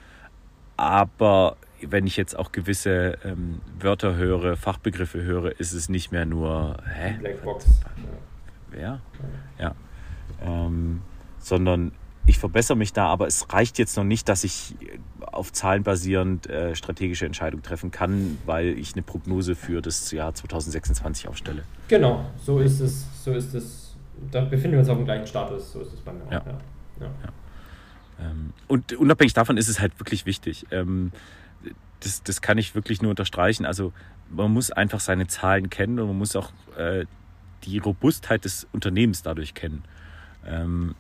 [0.77, 6.27] Aber wenn ich jetzt auch gewisse ähm, Wörter höre, Fachbegriffe höre, ist es nicht mehr
[6.27, 7.17] nur hä?
[7.19, 7.67] Blackbox.
[8.79, 9.01] Ja,
[9.59, 9.75] ja.
[10.43, 11.03] Ähm,
[11.39, 11.93] sondern
[12.27, 14.75] ich verbessere mich da, aber es reicht jetzt noch nicht, dass ich
[15.21, 20.35] auf Zahlen basierend äh, strategische Entscheidungen treffen kann, weil ich eine Prognose für das Jahr
[20.35, 21.63] 2026 aufstelle.
[21.89, 23.97] Genau, so ist es, so ist es.
[24.31, 26.33] Da befinden wir uns auf dem gleichen Status, so ist es bei mir auch.
[26.33, 26.45] Ja.
[27.01, 27.07] Ja.
[27.07, 28.27] Ja.
[28.27, 30.67] Ähm, und unabhängig davon ist es halt wirklich wichtig.
[30.71, 31.13] Ähm,
[32.01, 33.67] das, das kann ich wirklich nur unterstreichen.
[33.67, 33.93] Also
[34.31, 37.07] man muss einfach seine Zahlen kennen und man muss auch äh,
[37.65, 39.85] die Robustheit des Unternehmens dadurch kennen.
[40.47, 40.95] Ähm,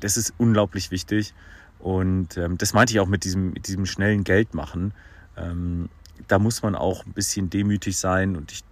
[0.00, 1.34] das ist unglaublich wichtig.
[1.78, 4.94] Und ähm, das meinte ich auch mit diesem, mit diesem schnellen Geldmachen.
[5.36, 5.88] Ähm,
[6.28, 8.36] da muss man auch ein bisschen demütig sein.
[8.36, 8.62] Und ich,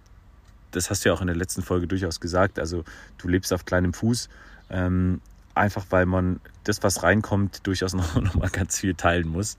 [0.71, 2.59] das hast du ja auch in der letzten Folge durchaus gesagt.
[2.59, 2.83] Also
[3.17, 4.29] du lebst auf kleinem Fuß.
[4.69, 5.21] Ähm,
[5.53, 9.57] einfach weil man das, was reinkommt, durchaus noch, noch mal ganz viel teilen muss.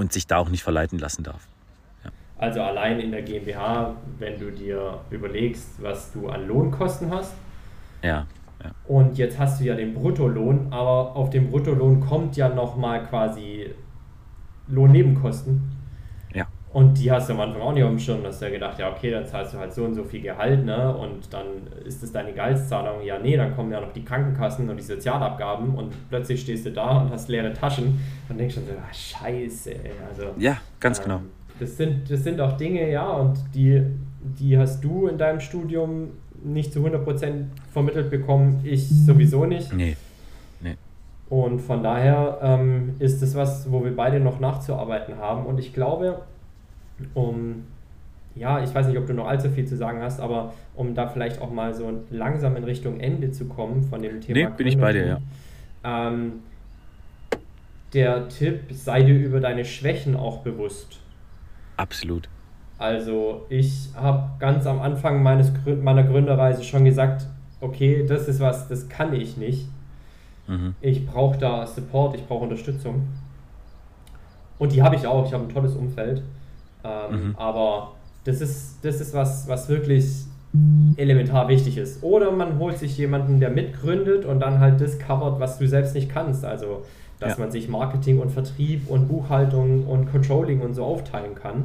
[0.00, 1.46] Und sich da auch nicht verleiten lassen darf.
[2.02, 2.10] Ja.
[2.38, 7.34] Also allein in der GmbH, wenn du dir überlegst, was du an Lohnkosten hast.
[8.02, 8.26] Ja.
[8.64, 8.70] ja.
[8.88, 13.66] Und jetzt hast du ja den Bruttolohn, aber auf dem Bruttolohn kommt ja nochmal quasi
[14.68, 15.79] Lohnnebenkosten.
[16.72, 18.78] Und die hast du am Anfang auch nicht auf dem Schirm, dass du ja gedacht,
[18.78, 20.96] ja, okay, dann zahlst du halt so und so viel Gehalt, ne?
[20.96, 21.46] Und dann
[21.84, 23.02] ist es deine Gehaltszahlung.
[23.02, 26.70] Ja, nee, dann kommen ja noch die Krankenkassen und die Sozialabgaben und plötzlich stehst du
[26.70, 27.98] da und hast leere Taschen
[28.28, 29.90] und denkst schon so, ah, scheiße, ey.
[30.08, 31.20] Also, ja, ganz ähm, genau.
[31.58, 33.82] Das sind, das sind auch Dinge, ja, und die,
[34.22, 36.10] die hast du in deinem Studium
[36.44, 39.72] nicht zu 100% vermittelt bekommen, ich sowieso nicht.
[39.72, 39.96] Nee.
[40.60, 40.76] nee.
[41.28, 45.46] Und von daher ähm, ist es was, wo wir beide noch nachzuarbeiten haben.
[45.46, 46.22] Und ich glaube,
[47.14, 47.64] um,
[48.34, 51.08] ja, ich weiß nicht, ob du noch allzu viel zu sagen hast, aber um da
[51.08, 54.50] vielleicht auch mal so langsam in Richtung Ende zu kommen von dem Thema.
[54.50, 55.20] Nee, bin ich bei dir, ja.
[55.82, 56.40] Ähm,
[57.92, 61.00] der Tipp, sei dir über deine Schwächen auch bewusst.
[61.76, 62.28] Absolut.
[62.78, 67.26] Also ich habe ganz am Anfang meines, meiner Gründerreise schon gesagt,
[67.60, 69.68] okay, das ist was, das kann ich nicht.
[70.46, 70.74] Mhm.
[70.80, 73.08] Ich brauche da Support, ich brauche Unterstützung.
[74.58, 76.22] Und die habe ich auch, ich habe ein tolles Umfeld.
[76.84, 77.36] Ähm, mhm.
[77.36, 77.92] Aber
[78.24, 80.24] das ist, das ist was, was wirklich
[80.96, 82.02] elementar wichtig ist.
[82.02, 85.94] Oder man holt sich jemanden, der mitgründet und dann halt das covert, was du selbst
[85.94, 86.44] nicht kannst.
[86.44, 86.84] Also,
[87.20, 87.44] dass ja.
[87.44, 91.64] man sich Marketing und Vertrieb und Buchhaltung und Controlling und so aufteilen kann.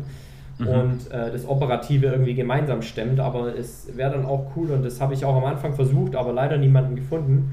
[0.58, 0.68] Mhm.
[0.68, 5.02] Und äh, das Operative irgendwie gemeinsam stemmt, aber es wäre dann auch cool und das
[5.02, 7.52] habe ich auch am Anfang versucht, aber leider niemanden gefunden,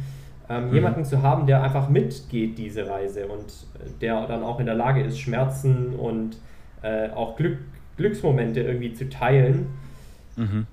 [0.48, 0.74] ähm, mhm.
[0.74, 4.74] jemanden zu haben, der einfach mitgeht diese Reise und äh, der dann auch in der
[4.74, 6.36] Lage ist, Schmerzen und
[6.82, 7.58] äh, auch Glück,
[7.96, 9.66] Glücksmomente irgendwie zu teilen,
[10.36, 10.66] mhm.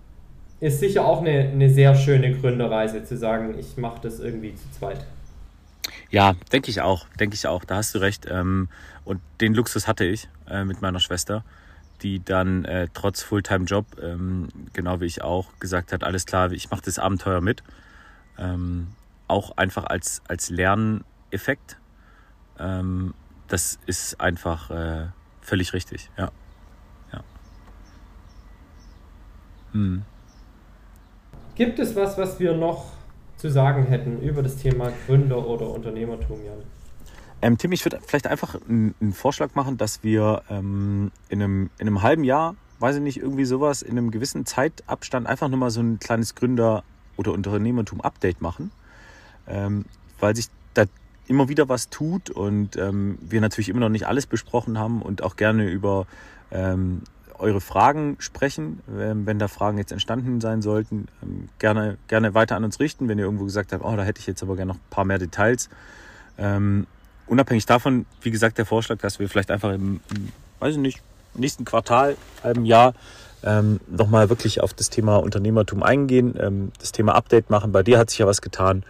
[0.59, 4.71] ist sicher auch eine, eine sehr schöne Gründerreise zu sagen, ich mache das irgendwie zu
[4.71, 5.05] zweit.
[6.09, 7.63] Ja, denke ich auch, denke ich auch.
[7.63, 8.25] Da hast du recht.
[8.29, 8.69] Ähm,
[9.05, 11.43] und den Luxus hatte ich äh, mit meiner Schwester,
[12.01, 16.71] die dann äh, trotz Fulltime-Job, ähm, genau wie ich auch, gesagt hat, alles klar, ich
[16.71, 17.63] mache das Abenteuer mit.
[18.37, 18.87] Ähm,
[19.27, 21.77] auch einfach als, als Lerneffekt.
[22.57, 24.71] das ist einfach
[25.49, 26.31] Völlig richtig, ja.
[27.11, 27.23] ja.
[29.71, 30.03] Hm.
[31.55, 32.85] Gibt es was, was wir noch
[33.35, 36.59] zu sagen hätten über das Thema Gründer oder Unternehmertum, Jan?
[37.41, 41.87] Ähm, Tim, ich würde vielleicht einfach einen Vorschlag machen, dass wir ähm, in, einem, in
[41.87, 45.81] einem halben Jahr, weiß ich nicht, irgendwie sowas, in einem gewissen Zeitabstand einfach nochmal so
[45.81, 46.83] ein kleines Gründer-
[47.17, 48.69] oder Unternehmertum-Update machen.
[49.47, 49.85] Ähm,
[50.19, 50.49] weil sich
[51.29, 55.23] immer wieder was tut und ähm, wir natürlich immer noch nicht alles besprochen haben und
[55.23, 56.07] auch gerne über
[56.51, 57.03] ähm,
[57.37, 62.55] eure Fragen sprechen, ähm, wenn da Fragen jetzt entstanden sein sollten, ähm, gerne, gerne weiter
[62.55, 64.73] an uns richten, wenn ihr irgendwo gesagt habt, oh, da hätte ich jetzt aber gerne
[64.73, 65.69] noch ein paar mehr Details.
[66.37, 66.87] Ähm,
[67.27, 71.01] unabhängig davon, wie gesagt, der Vorschlag, dass wir vielleicht einfach im, im weiß ich nicht,
[71.35, 72.93] nächsten Quartal, halben Jahr
[73.43, 77.71] ähm, nochmal wirklich auf das Thema Unternehmertum eingehen, ähm, das Thema Update machen.
[77.71, 78.83] Bei dir hat sich ja was getan.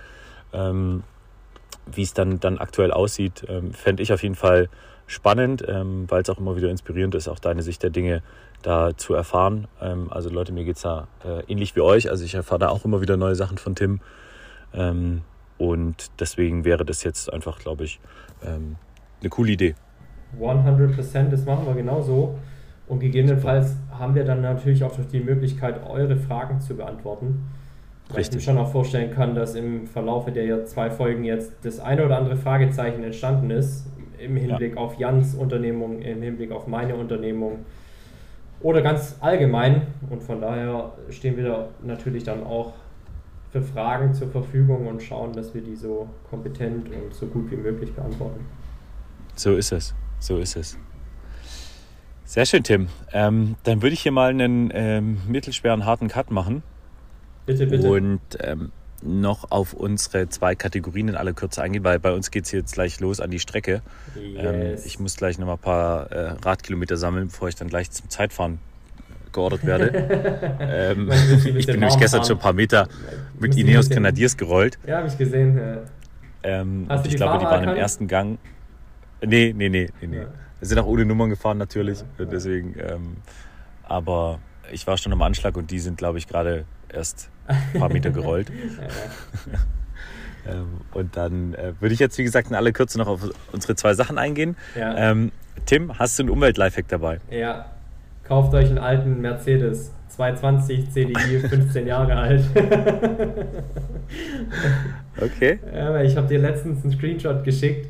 [0.53, 1.03] Ähm,
[1.93, 4.69] wie es dann, dann aktuell aussieht, ähm, fände ich auf jeden Fall
[5.07, 8.21] spannend, ähm, weil es auch immer wieder inspirierend ist, auch deine Sicht der Dinge
[8.61, 9.67] da zu erfahren.
[9.81, 12.09] Ähm, also Leute, mir geht es da äh, ähnlich wie euch.
[12.09, 14.01] Also ich erfahre da auch immer wieder neue Sachen von Tim.
[14.73, 15.21] Ähm,
[15.57, 17.99] und deswegen wäre das jetzt einfach, glaube ich,
[18.43, 18.75] ähm,
[19.19, 19.75] eine coole Idee.
[20.39, 22.37] 100 Prozent, das machen wir genauso.
[22.87, 27.49] Und gegebenenfalls haben wir dann natürlich auch die Möglichkeit, eure Fragen zu beantworten.
[28.09, 31.79] Weil ich mir schon auch vorstellen kann, dass im Verlaufe der zwei Folgen jetzt das
[31.79, 33.85] eine oder andere Fragezeichen entstanden ist,
[34.17, 34.81] im Hinblick ja.
[34.81, 37.65] auf Jans Unternehmung, im Hinblick auf meine Unternehmung
[38.61, 39.83] oder ganz allgemein.
[40.09, 42.73] Und von daher stehen wir da natürlich dann auch
[43.51, 47.55] für Fragen zur Verfügung und schauen, dass wir die so kompetent und so gut wie
[47.55, 48.45] möglich beantworten.
[49.35, 50.77] So ist es, so ist es.
[52.25, 52.89] Sehr schön, Tim.
[53.11, 56.61] Ähm, dann würde ich hier mal einen ähm, mittelschweren, harten Cut machen.
[57.49, 57.89] Bitte, bitte.
[57.89, 58.71] Und ähm,
[59.01, 62.73] noch auf unsere zwei Kategorien in aller Kürze eingehen, weil bei uns geht es jetzt
[62.73, 63.81] gleich los an die Strecke.
[64.15, 64.45] Ähm, yes.
[64.45, 67.89] Ähm, ich muss gleich noch mal ein paar äh, Radkilometer sammeln, bevor ich dann gleich
[67.89, 68.59] zum Zeitfahren
[69.31, 69.87] geordert werde.
[70.59, 71.09] ähm,
[71.55, 72.27] ich bin nämlich gestern fahren.
[72.27, 72.87] schon ein paar Meter
[73.39, 74.77] mit Ineos Grenadiers gerollt.
[74.85, 75.57] Ja, habe ich gesehen.
[75.57, 75.77] Ja.
[76.43, 78.37] Ähm, ich glaube, die waren im ersten Gang.
[79.25, 80.17] Nee, nee, nee, nee, nee.
[80.17, 80.27] Ja.
[80.59, 82.03] Wir sind auch ohne Nummern gefahren natürlich.
[82.19, 83.17] Ja, deswegen, ähm,
[83.83, 84.39] aber
[84.71, 88.11] ich war schon am Anschlag und die sind, glaube ich, gerade erst ein paar Meter
[88.11, 88.51] gerollt.
[90.47, 93.21] ähm, und dann äh, würde ich jetzt, wie gesagt, in aller Kürze noch auf
[93.51, 94.55] unsere zwei Sachen eingehen.
[94.77, 95.11] Ja.
[95.11, 95.31] Ähm,
[95.65, 97.19] Tim, hast du einen Umwelt-Lifehack dabei?
[97.29, 97.65] Ja,
[98.23, 99.91] kauft euch einen alten Mercedes.
[100.09, 102.43] 220 CDI, 15 Jahre alt.
[105.21, 105.59] okay.
[105.73, 107.87] Ja, ich habe dir letztens einen Screenshot geschickt,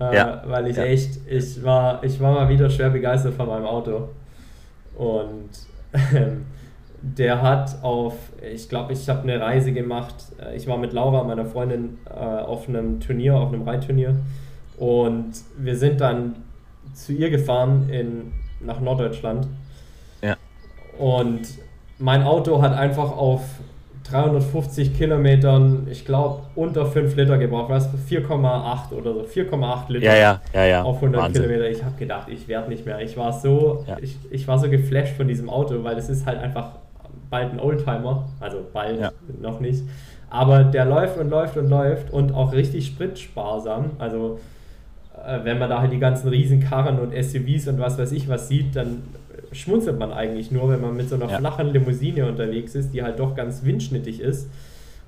[0.00, 0.42] äh, ja.
[0.46, 0.84] weil ich ja.
[0.84, 4.10] echt, ich war, ich war mal wieder schwer begeistert von meinem Auto.
[4.96, 5.48] Und
[6.12, 6.44] ähm,
[7.14, 8.14] der hat auf,
[8.52, 10.14] ich glaube, ich habe eine Reise gemacht.
[10.40, 14.16] Äh, ich war mit Laura, meiner Freundin, äh, auf einem Turnier, auf einem Reitturnier.
[14.76, 16.36] Und wir sind dann
[16.92, 19.46] zu ihr gefahren in, nach Norddeutschland.
[20.22, 20.36] Ja.
[20.98, 21.42] Und
[21.98, 23.42] mein Auto hat einfach auf
[24.10, 27.70] 350 Kilometern, ich glaube, unter 5 Liter gebraucht.
[27.70, 27.88] Was?
[27.88, 29.20] 4,8 oder so.
[29.22, 30.82] 4,8 Liter ja, ja, ja, ja.
[30.82, 31.42] auf 100 Wahnsinn.
[31.42, 31.70] Kilometer.
[31.70, 33.00] Ich habe gedacht, ich werde nicht mehr.
[33.00, 33.96] Ich war so, ja.
[34.00, 36.70] ich, ich war so geflasht von diesem Auto, weil es ist halt einfach
[37.30, 38.28] bald ein Oldtimer.
[38.40, 39.12] Also bald ja.
[39.40, 39.82] noch nicht.
[40.30, 43.92] Aber der läuft und läuft und läuft und auch richtig spritsparsam.
[43.98, 44.40] Also
[45.14, 48.48] äh, wenn man da halt die ganzen Riesenkarren und SUVs und was weiß ich was
[48.48, 49.02] sieht, dann
[49.52, 51.38] schmunzelt man eigentlich nur, wenn man mit so einer ja.
[51.38, 54.50] flachen Limousine unterwegs ist, die halt doch ganz windschnittig ist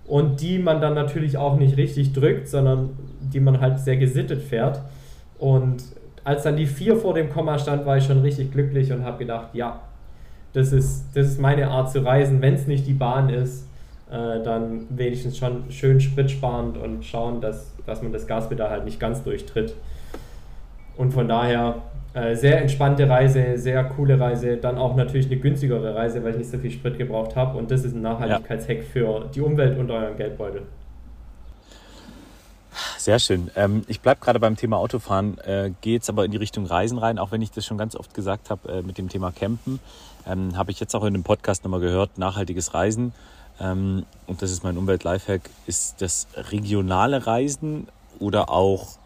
[0.06, 2.90] und die man dann natürlich auch nicht richtig drückt, sondern
[3.20, 4.80] die man halt sehr gesittet fährt.
[5.38, 5.82] Und
[6.24, 9.18] als dann die 4 vor dem Komma stand, war ich schon richtig glücklich und habe
[9.18, 9.80] gedacht, ja,
[10.58, 12.42] das ist, das ist meine Art zu reisen.
[12.42, 13.64] Wenn es nicht die Bahn ist,
[14.10, 18.98] äh, dann wenigstens schon schön spritsparend und schauen, dass, dass man das Gaspedal halt nicht
[18.98, 19.76] ganz durchtritt.
[20.96, 21.76] Und von daher
[22.12, 26.38] äh, sehr entspannte Reise, sehr coole Reise, dann auch natürlich eine günstigere Reise, weil ich
[26.38, 27.56] nicht so viel Sprit gebraucht habe.
[27.56, 30.62] Und das ist ein Nachhaltigkeitshack für die Umwelt und euren Geldbeutel.
[32.96, 33.50] Sehr schön.
[33.54, 36.98] Ähm, ich bleibe gerade beim Thema Autofahren, äh, gehe jetzt aber in die Richtung Reisen
[36.98, 39.78] rein, auch wenn ich das schon ganz oft gesagt habe äh, mit dem Thema Campen.
[40.28, 43.12] Ähm, habe ich jetzt auch in dem Podcast nochmal gehört, nachhaltiges Reisen.
[43.60, 48.98] Ähm, und das ist mein Umwelt-Lifehack, ist das regionale Reisen oder auch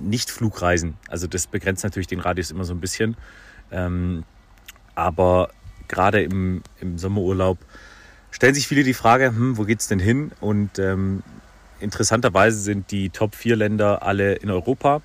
[0.00, 0.94] nicht Flugreisen.
[1.08, 3.16] Also das begrenzt natürlich den Radius immer so ein bisschen.
[3.70, 4.24] Ähm,
[4.94, 5.50] aber
[5.88, 7.58] gerade im, im Sommerurlaub
[8.30, 10.32] stellen sich viele die Frage, hm, wo es denn hin?
[10.40, 11.22] Und ähm,
[11.80, 15.02] interessanterweise sind die Top 4 Länder alle in Europa.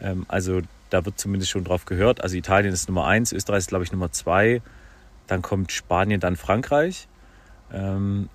[0.00, 0.60] Ähm, also
[0.92, 2.22] da wird zumindest schon drauf gehört.
[2.22, 4.62] Also Italien ist Nummer 1, Österreich ist glaube ich Nummer 2,
[5.26, 7.08] dann kommt Spanien, dann Frankreich.
[7.72, 8.28] Ähm,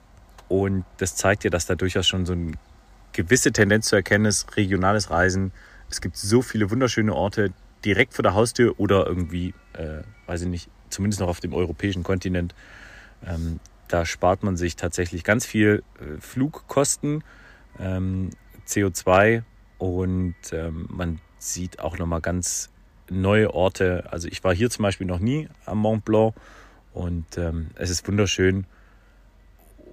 [0.47, 2.53] und das zeigt ja, dass da durchaus schon so eine
[3.13, 5.51] gewisse Tendenz zu erkennen ist, regionales Reisen
[5.89, 7.53] es gibt so viele wunderschöne Orte
[7.85, 12.03] direkt vor der Haustür oder irgendwie, äh, weiß ich nicht, zumindest noch auf dem europäischen
[12.03, 12.53] Kontinent.
[13.25, 17.23] Ähm, da spart man sich tatsächlich ganz viel äh, Flugkosten,
[17.79, 18.31] ähm,
[18.67, 19.43] CO2
[19.77, 22.69] und ähm, man sieht auch nochmal ganz
[23.09, 24.05] neue Orte.
[24.11, 26.35] Also ich war hier zum Beispiel noch nie am Mont Blanc
[26.93, 28.65] und ähm, es ist wunderschön.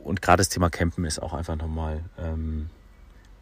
[0.02, 2.68] Und gerade das Thema Campen ist auch einfach nochmal ähm,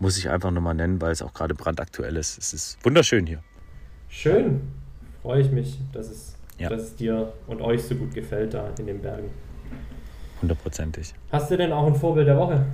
[0.03, 2.37] muss ich einfach nochmal nennen, weil es auch gerade brandaktuell ist.
[2.37, 3.39] Es ist wunderschön hier.
[4.09, 4.61] Schön.
[5.23, 6.69] Freue ich mich, dass es, ja.
[6.69, 9.31] dass es dir und euch so gut gefällt da in den Bergen.
[10.43, 11.15] Hundertprozentig.
[11.31, 12.67] Hast du denn auch ein Vorbild der Woche?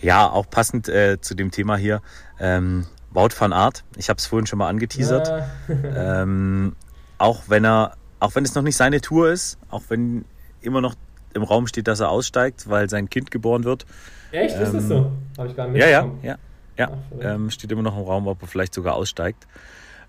[0.00, 2.02] Ja, auch passend äh, zu dem Thema hier.
[2.38, 3.84] Ähm, Wout van Art.
[3.96, 5.28] Ich habe es vorhin schon mal angeteasert.
[5.68, 6.22] Ja.
[6.22, 6.76] ähm,
[7.18, 10.24] auch wenn er, auch wenn es noch nicht seine Tour ist, auch wenn
[10.60, 10.94] immer noch
[11.34, 13.86] im Raum steht, dass er aussteigt, weil sein Kind geboren wird.
[14.30, 14.56] Echt?
[14.56, 15.12] Ähm, ist das so?
[15.36, 16.36] Habe ich gar nicht Ja, ja, ja.
[16.76, 16.90] ja.
[16.92, 19.46] Ach, ähm, steht immer noch im Raum, ob er vielleicht sogar aussteigt.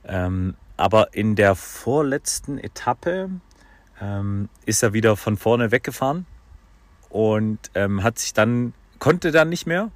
[0.06, 3.30] Ähm, aber in der vorletzten Etappe
[4.02, 6.26] ähm, ist er wieder von vorne weggefahren
[7.10, 9.92] und ähm, hat sich dann, konnte dann nicht mehr,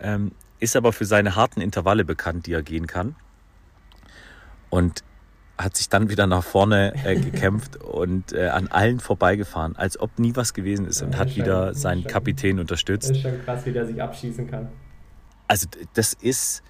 [0.00, 0.32] ähm,
[0.64, 3.14] ist aber für seine harten Intervalle bekannt, die er gehen kann.
[4.70, 5.04] Und
[5.56, 10.18] hat sich dann wieder nach vorne äh, gekämpft und äh, an allen vorbeigefahren, als ob
[10.18, 13.10] nie was gewesen ist und ja, hat schon, wieder seinen schon, Kapitän unterstützt.
[13.10, 14.68] Das ist schon krass, wie der sich abschießen kann.
[15.46, 16.62] Also das ist,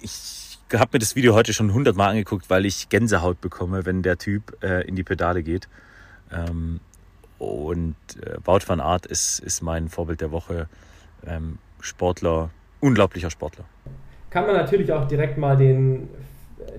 [0.00, 4.18] ich habe mir das Video heute schon hundertmal angeguckt, weil ich Gänsehaut bekomme, wenn der
[4.18, 5.68] Typ äh, in die Pedale geht.
[6.32, 6.80] Ähm,
[7.38, 10.68] und äh, Wout van Art ist, ist mein Vorbild der Woche.
[11.24, 12.50] Ähm, Sportler,
[12.80, 13.64] unglaublicher Sportler.
[14.30, 16.08] Kann man natürlich auch direkt mal den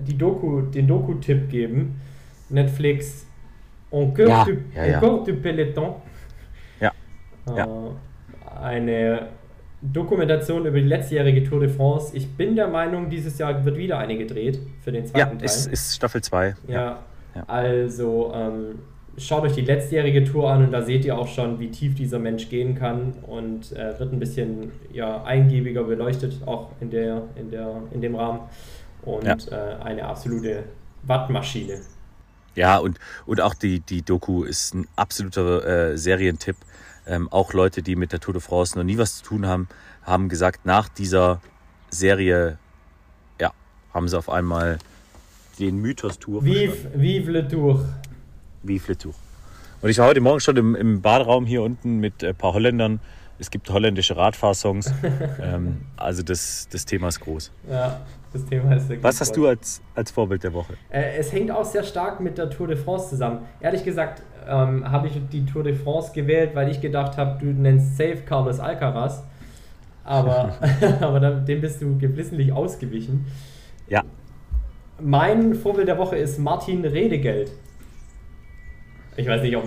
[0.00, 2.00] die Doku, den Doku-Tipp geben.
[2.48, 3.26] Netflix
[3.92, 5.00] En Cœur, ja, du, ja, ja.
[5.00, 5.94] du Peloton.
[6.80, 6.92] Ja.
[7.46, 9.28] Äh, eine
[9.82, 12.16] Dokumentation über die letztjährige Tour de France.
[12.16, 15.38] Ich bin der Meinung, dieses Jahr wird wieder eine gedreht für den zweiten ja, Teil.
[15.38, 16.54] Ja, ist, ist Staffel 2.
[16.68, 16.98] Ja,
[17.34, 17.44] ja.
[17.46, 18.78] also ähm,
[19.18, 22.18] schaut euch die letztjährige Tour an und da seht ihr auch schon, wie tief dieser
[22.18, 27.50] Mensch gehen kann und äh, wird ein bisschen ja, eingebiger beleuchtet, auch in, der, in,
[27.50, 28.40] der, in dem Rahmen
[29.02, 29.36] und ja.
[29.50, 30.64] äh, eine absolute
[31.02, 31.80] Wattmaschine.
[32.54, 36.56] Ja, und, und auch die, die Doku ist ein absoluter äh, Serientipp.
[37.06, 39.68] Ähm, auch Leute, die mit der Tour de France noch nie was zu tun haben,
[40.02, 41.40] haben gesagt, nach dieser
[41.90, 42.58] Serie,
[43.40, 43.52] ja,
[43.94, 44.78] haben sie auf einmal
[45.58, 46.44] den Mythos Tour.
[46.44, 47.84] Vive, vive le Tour.
[48.62, 49.14] Le Tour.
[49.82, 53.00] Und ich war heute Morgen schon im, im Baderaum hier unten mit ein paar Holländern.
[53.38, 54.92] Es gibt holländische Radfahrsongs.
[55.42, 57.50] ähm, also das, das Thema ist groß.
[57.70, 58.00] Ja,
[58.32, 60.74] das Thema ist wirklich Was hast du als, als Vorbild der Woche?
[60.90, 63.46] Äh, es hängt auch sehr stark mit der Tour de France zusammen.
[63.60, 67.46] Ehrlich gesagt ähm, habe ich die Tour de France gewählt, weil ich gedacht habe, du
[67.46, 69.22] nennst safe Carlos Alcaraz.
[70.04, 70.54] Aber,
[71.00, 73.26] aber dem bist du geflissentlich ausgewichen.
[73.88, 74.04] Ja.
[75.00, 77.50] Mein Vorbild der Woche ist Martin Redegeld.
[79.20, 79.66] Ich weiß nicht, ob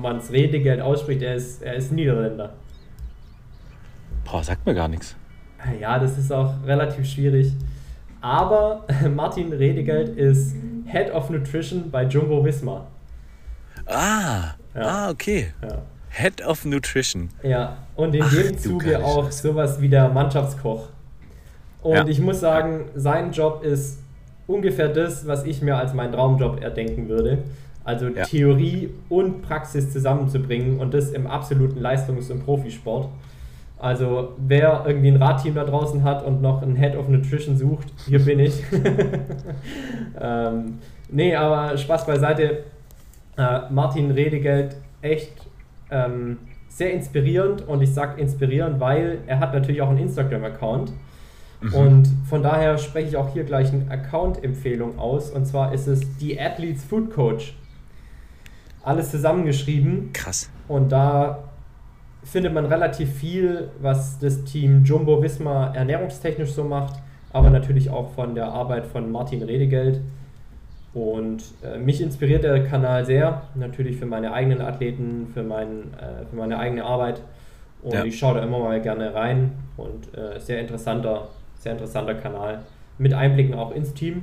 [0.00, 2.52] man es Redegeld ausspricht, er ist, er ist Niederländer.
[4.24, 5.16] Boah, sagt mir gar nichts.
[5.80, 7.52] Ja, das ist auch relativ schwierig.
[8.20, 8.84] Aber
[9.16, 10.54] Martin Redegeld ist
[10.86, 12.86] Head of Nutrition bei Jumbo Visma.
[13.86, 14.80] Ah, ja.
[14.80, 15.52] ah okay.
[15.60, 15.82] Ja.
[16.10, 17.30] Head of Nutrition.
[17.42, 20.90] Ja, und in Ach, dem Zuge auch sowas wie der Mannschaftskoch.
[21.82, 22.06] Und ja.
[22.06, 23.98] ich muss sagen, sein Job ist
[24.46, 27.38] ungefähr das, was ich mir als meinen Traumjob erdenken würde.
[27.86, 28.24] Also ja.
[28.24, 33.08] Theorie und Praxis zusammenzubringen und das im absoluten Leistungs- und Profisport.
[33.78, 37.86] Also wer irgendwie ein Radteam da draußen hat und noch einen Head of Nutrition sucht,
[38.08, 38.60] hier bin ich.
[40.20, 40.78] ähm,
[41.08, 42.64] nee, aber Spaß beiseite.
[43.38, 45.46] Äh, Martin Redegeld, echt
[45.92, 50.90] ähm, sehr inspirierend und ich sage inspirierend, weil er hat natürlich auch einen Instagram-Account.
[51.60, 51.74] Mhm.
[51.74, 55.30] Und von daher spreche ich auch hier gleich eine Account-Empfehlung aus.
[55.30, 57.54] Und zwar ist es die Athletes Food Coach.
[58.86, 60.10] Alles zusammengeschrieben.
[60.12, 60.48] Krass.
[60.68, 61.42] Und da
[62.22, 66.94] findet man relativ viel, was das Team Jumbo Visma ernährungstechnisch so macht,
[67.32, 70.00] aber natürlich auch von der Arbeit von Martin Redegeld.
[70.94, 76.24] Und äh, mich inspiriert der Kanal sehr, natürlich für meine eigenen Athleten, für, mein, äh,
[76.30, 77.22] für meine eigene Arbeit.
[77.82, 78.04] Und ja.
[78.04, 81.26] ich schaue da immer mal gerne rein und äh, sehr interessanter,
[81.58, 82.60] sehr interessanter Kanal
[82.98, 84.22] mit Einblicken auch ins Team.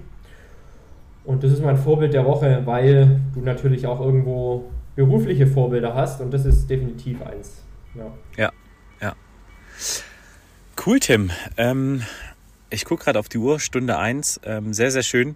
[1.26, 6.22] Und das ist mein Vorbild der Woche, weil du natürlich auch irgendwo berufliche Vorbilder hast
[6.22, 7.64] und das ist definitiv eins.
[7.96, 8.52] Ja, ja.
[9.02, 9.16] ja.
[10.86, 11.32] Cool, Tim.
[11.58, 12.04] Ähm,
[12.70, 14.42] ich gucke gerade auf die Uhr, Stunde 1.
[14.44, 15.36] Ähm, sehr, sehr schön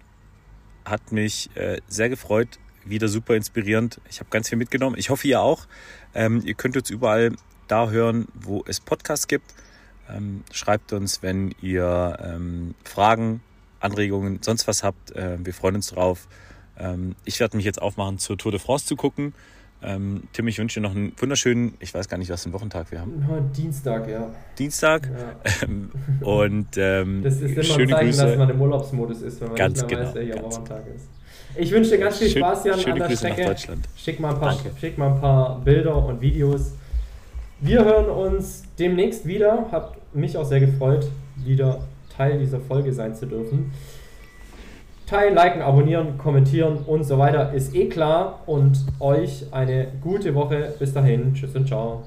[0.88, 4.00] hat mich äh, sehr gefreut, wieder super inspirierend.
[4.08, 4.96] Ich habe ganz viel mitgenommen.
[4.98, 5.66] Ich hoffe, ihr auch.
[6.14, 7.32] Ähm, ihr könnt uns überall
[7.66, 9.54] da hören, wo es Podcasts gibt.
[10.10, 13.42] Ähm, schreibt uns, wenn ihr ähm, Fragen,
[13.80, 15.12] Anregungen, sonst was habt.
[15.12, 16.28] Äh, wir freuen uns drauf.
[16.78, 19.34] Ähm, ich werde mich jetzt aufmachen, zur Tour de France zu gucken.
[19.80, 22.54] Ähm, Tim, ich wünsche dir noch einen wunderschönen, ich weiß gar nicht, was für einen
[22.54, 23.22] Wochentag wir haben.
[23.56, 24.28] Dienstag, ja.
[24.58, 25.08] Dienstag.
[25.08, 25.62] Ja.
[25.62, 28.26] Ähm, und ähm, das ist immer schöne ein Zeichen, Grüße.
[28.26, 31.06] dass man im Urlaubsmodus ist, wenn man ganz nicht mehr genau, weiß, welcher Wochentag ist.
[31.56, 33.40] Ich wünsche dir ganz viel Spaß, Jan, an der Grüße Strecke.
[33.40, 33.88] Nach Deutschland.
[33.96, 36.72] Schick mal, ein paar, schick mal ein paar Bilder und Videos.
[37.60, 39.66] Wir hören uns demnächst wieder.
[39.70, 41.80] Hat mich auch sehr gefreut, wieder
[42.18, 43.72] Teil dieser Folge sein zu dürfen.
[45.06, 48.40] Teilen, liken, abonnieren, kommentieren und so weiter ist eh klar.
[48.44, 50.74] Und euch eine gute Woche.
[50.78, 51.32] Bis dahin.
[51.32, 52.04] Tschüss und ciao.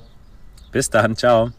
[0.72, 1.16] Bis dann.
[1.16, 1.52] Ciao.